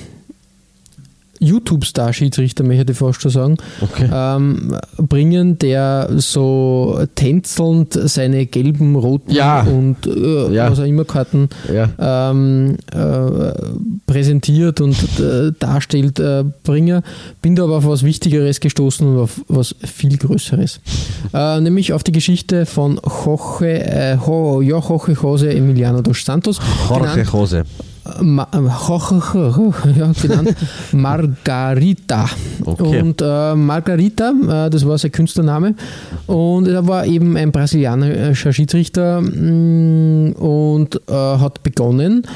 [1.40, 4.08] YouTube-Star-Schiedsrichter, möchte ich fast schon sagen, Okay.
[4.12, 9.62] ähm, bringen, der so tänzelnd seine gelben, roten Ja.
[9.62, 10.70] und äh, Ja.
[10.70, 12.30] was auch immer Karten Ja.
[12.30, 13.52] ähm, äh,
[14.06, 17.02] präsentiert und äh, darstellt, äh, bringe.
[17.42, 20.80] Bin da aber auf was Wichtigeres gestoßen und auf was viel Größeres.
[21.34, 26.58] äh, nämlich auf die Geschichte von Jorge, äh, Jo- Jorge Jose Emiliano dos Santos.
[26.88, 27.64] Jorge genannt, Jose.
[28.06, 30.54] Äh, Jorge, ja, genannt
[30.92, 32.26] Margarita.
[32.64, 33.00] Okay.
[33.00, 35.74] Und äh, Margarita, äh, das war sein Künstlername.
[36.26, 42.26] Und er war eben ein brasilianischer Schiedsrichter mh, und äh, hat begonnen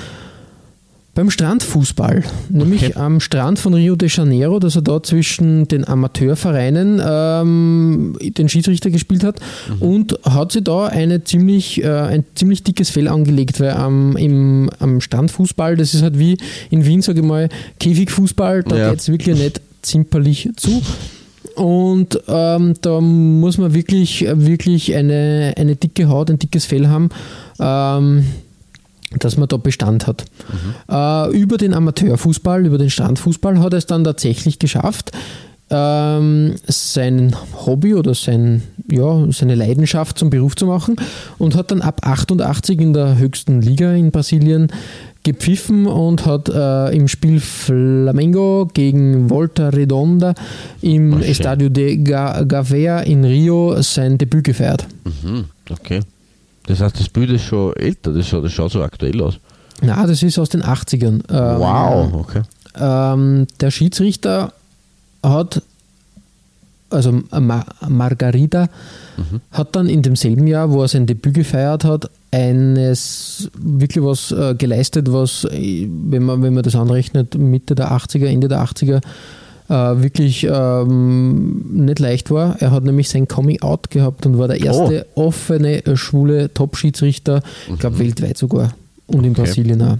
[1.20, 2.94] beim Strandfußball, nämlich Okay.
[2.98, 8.88] am Strand von Rio de Janeiro, dass er da zwischen den Amateurvereinen ähm, den Schiedsrichter
[8.90, 9.36] gespielt hat
[9.80, 14.70] und hat sich da eine ziemlich, äh, ein ziemlich dickes Fell angelegt, weil am, im,
[14.78, 16.38] am Strandfußball, das ist halt wie
[16.70, 18.90] in Wien, sage ich mal, Käfigfußball, da Ja.
[18.90, 20.80] geht es wirklich nicht zimperlich zu.
[21.54, 27.10] Und ähm, da muss man wirklich, wirklich eine, eine dicke Haut, ein dickes Fell haben.
[27.58, 28.24] Ähm,
[29.18, 30.24] dass man da Bestand hat.
[30.90, 35.10] Äh, über den Amateurfußball, über den Strandfußball hat er es dann tatsächlich geschafft,
[35.72, 40.96] ähm, sein Hobby oder sein, ja, seine Leidenschaft zum Beruf zu machen
[41.38, 44.68] und hat dann ab 88 in der höchsten Liga in Brasilien
[45.22, 50.34] gepfiffen und hat äh, im Spiel Flamengo gegen Volta Redonda
[50.82, 51.18] im Oh.
[51.18, 54.86] Estadio de Ga Gavea in Rio sein Debüt gefeiert.
[55.04, 56.00] Mhm, okay.
[56.66, 59.38] Das heißt, das Bild ist schon älter, das schaut, das schaut so aktuell aus.
[59.82, 61.22] Na, das ist aus den 80ern.
[61.30, 62.42] Ähm, wow, okay.
[62.78, 64.52] Ähm, der Schiedsrichter
[65.22, 65.62] hat,
[66.90, 68.68] also Ma Margarida,
[69.52, 74.54] hat dann in demselben Jahr, wo er sein Debüt gefeiert hat, eines wirklich was äh,
[74.54, 79.00] geleistet, was, äh, wenn man, wenn man das anrechnet, Mitte der 80er, Ende der 80er,
[79.70, 82.60] äh, wirklich ähm, nicht leicht war.
[82.60, 87.42] Er hat nämlich sein Coming Out gehabt und war der erste offene äh, schwule Top-Schiedsrichter,
[87.72, 88.74] ich glaube weltweit sogar
[89.06, 89.42] und in Okay.
[89.42, 89.98] Brasilien auch.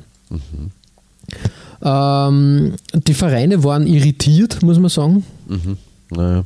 [1.82, 2.74] Ähm,
[3.06, 5.76] die Vereine waren irritiert, muss man sagen, Mhm.
[6.10, 6.44] Naja.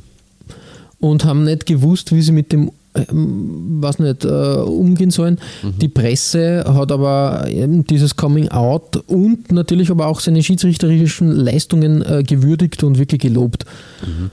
[0.99, 5.39] und haben nicht gewusst, wie sie mit dem ähm, was nicht äh, umgehen sollen.
[5.81, 12.01] Die Presse hat aber eben dieses Coming Out und natürlich aber auch seine schiedsrichterischen Leistungen
[12.01, 13.65] äh, gewürdigt und wirklich gelobt.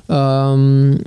[0.09, 0.99] Ähm,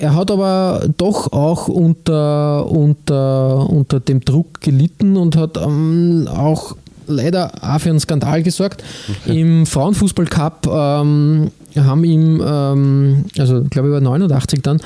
[0.00, 6.74] er hat aber doch auch unter, unter, unter dem Druck gelitten und hat ähm, auch
[7.06, 8.82] leider auch für einen Skandal gesorgt.
[9.26, 14.80] Im Frauenfußball-Cup ähm, haben ihm, ähm, also ich glaube über 89 dann,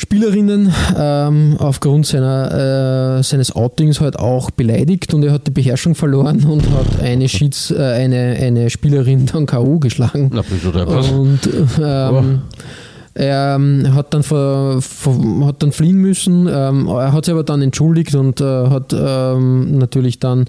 [0.00, 5.96] Spielerinnen ähm, aufgrund seiner, äh, seines Outings halt auch beleidigt und er hat die Beherrschung
[5.96, 9.80] verloren und hat eine, Schieds, äh, eine, eine Spielerin dann K.O.
[9.80, 10.30] geschlagen.
[10.32, 10.42] Na?
[11.10, 11.40] Und
[11.82, 12.42] ähm,
[13.14, 15.14] er ähm, hat, dann ver, ver,
[15.46, 16.46] hat dann fliehen müssen.
[16.48, 20.44] Ähm, er hat sich aber dann entschuldigt und äh, hat ähm, natürlich dann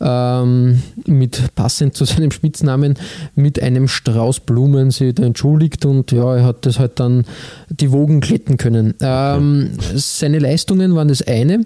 [0.00, 2.94] ähm, mit passend zu seinem Spitznamen
[3.34, 7.24] mit einem Strauß Blumen sich entschuldigt und ja, er hat das halt dann
[7.68, 8.94] die Wogen glätten können.
[9.00, 11.64] Ähm, seine Leistungen waren das eine.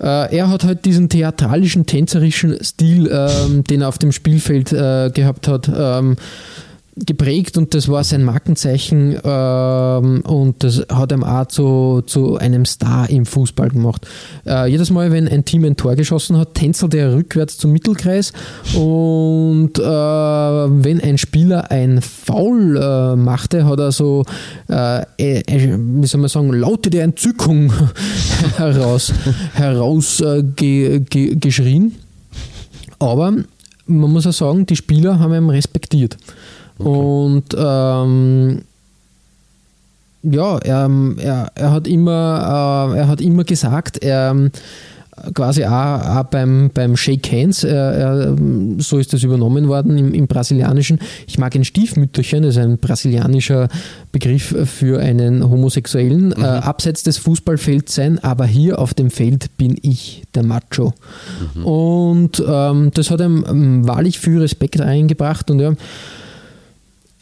[0.00, 5.10] Äh, er hat halt diesen theatralischen, tänzerischen Stil, ähm, den er auf dem Spielfeld äh,
[5.10, 6.16] gehabt hat, ähm,
[6.96, 12.64] geprägt und das war sein Markenzeichen ähm, und das hat ihm auch zu, zu einem
[12.64, 14.06] Star im Fußball gemacht.
[14.46, 18.32] Äh, jedes Mal, wenn ein Team ein Tor geschossen hat, tänzelte er rückwärts zum Mittelkreis
[18.74, 24.24] und äh, wenn ein Spieler ein Foul äh, machte, hat er so,
[24.68, 27.72] äh, äh, wie soll man sagen, Laute der Entzückung
[28.56, 29.12] heraus,
[29.54, 31.90] heraus äh, ge, ge.
[32.98, 33.32] Aber
[33.86, 36.16] man muss auch sagen, die Spieler haben ihn respektiert.
[36.84, 38.62] Und ähm,
[40.22, 44.50] ja, er, er, er, hat immer, äh, er hat immer gesagt, er
[45.32, 48.36] quasi auch, auch beim, beim Shake Hands, er, er,
[48.78, 50.98] so ist das übernommen worden im, im Brasilianischen.
[51.26, 53.68] Ich mag ein Stiefmütterchen, das ist ein brasilianischer
[54.12, 59.76] Begriff für einen Homosexuellen, äh, abseits des Fußballfelds sein, aber hier auf dem Feld bin
[59.82, 60.92] ich der Macho.
[61.62, 65.72] Und ähm, das hat ihm ähm, wahrlich viel Respekt eingebracht und ja,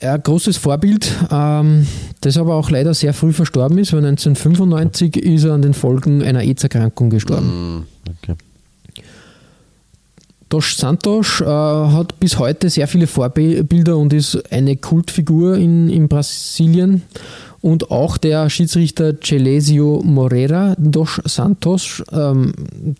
[0.02, 1.86] ja, großes Vorbild, ähm,
[2.20, 6.22] das aber auch leider sehr früh verstorben ist, weil 1995 ist er an den Folgen
[6.22, 7.76] einer AIDS-Erkrankung gestorben.
[7.76, 7.82] Mhm,
[8.22, 8.34] Okay.
[10.48, 16.08] Dos Santos äh, hat bis heute sehr viele Vorbilder und ist eine Kultfigur in, in
[16.08, 17.02] Brasilien.
[17.62, 22.52] Und auch der Schiedsrichter Celesio Moreira dos Santos, ähm,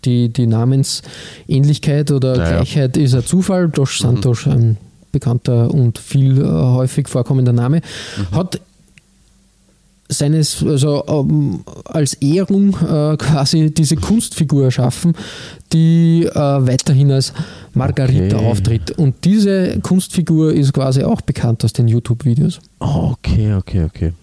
[0.03, 2.55] die, die Namensähnlichkeit oder Ja, ja.
[2.55, 3.69] Gleichheit ist ein Zufall.
[3.69, 4.77] Dos Santos, ein
[5.13, 7.79] bekannter und viel äh, häufig vorkommender Name,
[8.33, 8.59] hat
[10.09, 15.13] seines, also ähm, als Ehrung äh, quasi diese Kunstfigur erschaffen,
[15.71, 17.33] die äh, weiterhin als
[17.73, 18.45] Margarita Okay.
[18.45, 18.91] auftritt.
[18.91, 22.59] Und diese Kunstfigur ist quasi auch bekannt aus den YouTube-Videos.
[22.79, 24.13] Ah, okay, okay, okay.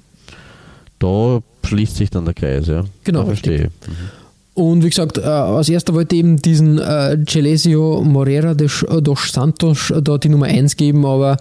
[0.99, 2.84] Da schließt sich dann der Kreis, ja.
[3.05, 3.70] Genau, Da verstehe.
[4.61, 9.33] Und wie gesagt, äh, als erster wollte ich eben diesen äh, Celesio Moreira dos, dos
[9.33, 11.39] Santos da die Nummer 1 geben, aber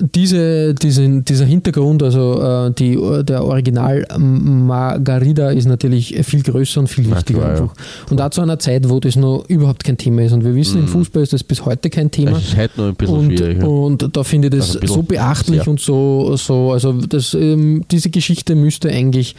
[0.00, 6.86] diese, diese, dieser Hintergrund, also äh, die, der Original Margarida ist natürlich viel größer und
[6.86, 7.62] viel wichtiger klar, ja.
[7.62, 7.74] einfach.
[8.10, 10.32] Und auch zu einer Zeit, wo das noch überhaupt kein Thema ist.
[10.32, 12.36] Und wir wissen, im Fußball ist das bis heute kein Thema.
[12.36, 13.58] Es ist halt noch ein bisschen Und, schwierig.
[13.60, 13.66] ja.
[13.66, 15.68] und da finde ich das Also so beachtlich sehr.
[15.68, 19.34] und so, so also das, ähm, diese Geschichte müsste eigentlich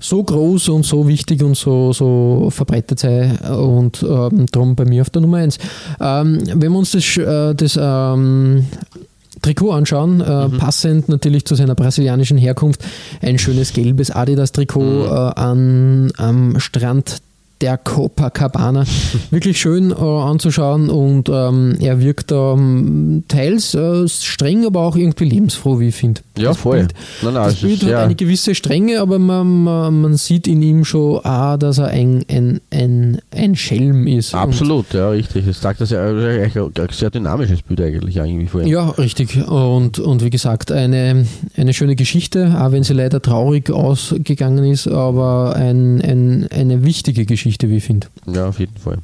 [0.00, 5.02] so groß und so wichtig und so, so verbreitet sein und ähm, darum bei mir
[5.02, 5.58] auf der Nummer 1.
[6.00, 8.66] Ähm, wenn wir uns das, äh, das ähm,
[9.42, 10.58] Trikot anschauen, äh, Mhm.
[10.58, 12.82] passend natürlich zu seiner brasilianischen Herkunft,
[13.22, 15.08] ein schönes gelbes Adidas-Trikot äh,
[15.40, 17.18] an, am Strand
[17.60, 18.84] der Copacabana.
[19.30, 25.24] Wirklich schön äh, anzuschauen und ähm, er wirkt ähm, teils äh, streng, aber auch irgendwie
[25.24, 26.20] lebensfroh, wie ich finde.
[26.36, 26.78] Ja, Das voll.
[26.78, 30.46] Bild, Nein, nein, das Bild hat sehr- eine gewisse Strenge, aber man, man, man sieht
[30.46, 34.34] in ihm schon, ah, dass er ein, ein, ein, ein Schelm ist.
[34.34, 35.46] Und Absolut, ja, richtig.
[35.48, 38.68] Es sagt das ja eigentlich ein ein sehr dynamisches Bild eigentlich irgendwie vorhin.
[38.68, 39.36] Ja, richtig.
[39.48, 41.26] Und, und wie gesagt, eine,
[41.56, 47.24] eine schöne Geschichte, auch wenn sie leider traurig ausgegangen ist, aber ein, ein, eine wichtige
[47.26, 48.08] Geschichte, wie ich finde.
[48.26, 48.98] Ja, auf jeden Fall.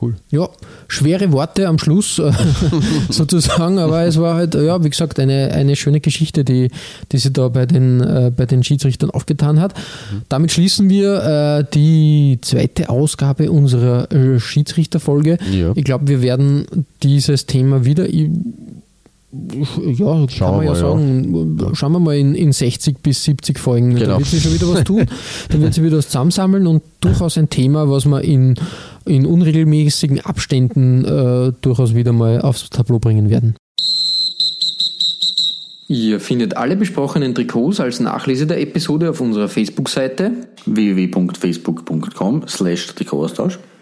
[0.00, 0.14] Cool.
[0.30, 0.48] Ja,
[0.88, 2.30] schwere Worte am Schluss äh,
[3.08, 6.70] sozusagen, aber es war halt, ja, wie gesagt, eine, eine schöne Geschichte, die,
[7.12, 9.74] die sie da bei den, äh, bei den Schiedsrichtern aufgetan hat.
[10.28, 11.22] Damit schließen wir
[11.60, 15.38] äh, die zweite Ausgabe unserer äh, Schiedsrichterfolge.
[15.52, 15.72] Ja.
[15.74, 16.66] Ich glaube, wir werden
[17.02, 18.06] dieses Thema wieder.
[19.96, 21.74] Ja, kann Schauen man wir ja mal, sagen.
[21.74, 23.94] Schauen wir mal in, in 60 bis 70 Folgen.
[23.94, 24.18] Da Genau.
[24.18, 25.06] wird sie schon wieder was tun.
[25.50, 28.54] Dann wird sie wieder was zusammensammeln und durchaus ein Thema, was man in,
[29.04, 33.56] in unregelmäßigen Abständen äh, durchaus wieder mal aufs Tableau bringen werden.
[35.88, 40.32] Ihr findet alle besprochenen Trikots als Nachlese der Episode auf unserer Facebook-Seite.
[40.66, 43.58] www.facebook.com slash Trikotaustausch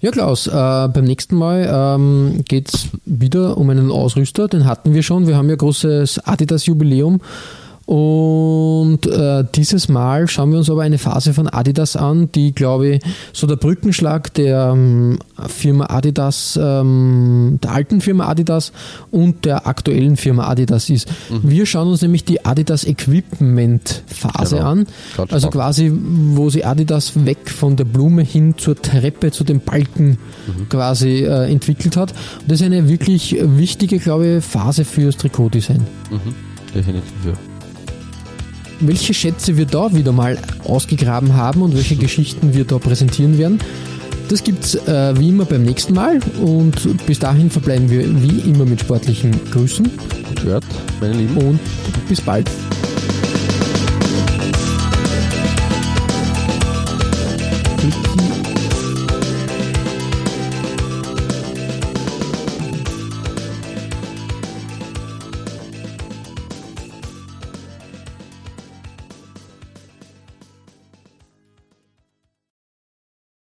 [0.00, 4.94] Ja, Klaus, äh, beim nächsten Mal ähm, geht es wieder um einen Ausrüster, den hatten
[4.94, 5.26] wir schon.
[5.26, 7.20] Wir haben ja großes Adidas-Jubiläum.
[7.88, 12.88] Und äh, dieses Mal schauen wir uns aber eine Phase von Adidas an, die, glaube
[12.96, 13.02] ich,
[13.32, 18.72] so der Brückenschlag der ähm, Firma Adidas, ähm, der alten Firma Adidas
[19.10, 21.08] und der aktuellen Firma Adidas ist.
[21.42, 24.68] Wir schauen uns nämlich die Adidas Equipment Phase Genau.
[24.68, 24.86] an.
[25.16, 25.90] Ganz Also quasi,
[26.34, 30.18] wo sie Adidas weg von der Blume hin zur Treppe, zu den Balken
[30.68, 32.12] quasi äh, entwickelt hat.
[32.42, 35.86] Und das ist eine wirklich wichtige, glaube ich, Phase fürs Trikotdesign.
[36.74, 37.32] Definitiv, ja.
[38.80, 43.58] Welche Schätze wir da wieder mal ausgegraben haben und welche Geschichten wir da präsentieren werden,
[44.28, 46.20] das gibt's äh, wie immer beim nächsten Mal.
[46.40, 49.90] Und bis dahin verbleiben wir wie immer mit sportlichen Grüßen
[50.42, 50.64] Gehört,
[51.00, 51.36] meine Lieben.
[51.36, 51.60] und
[52.08, 52.48] bis bald.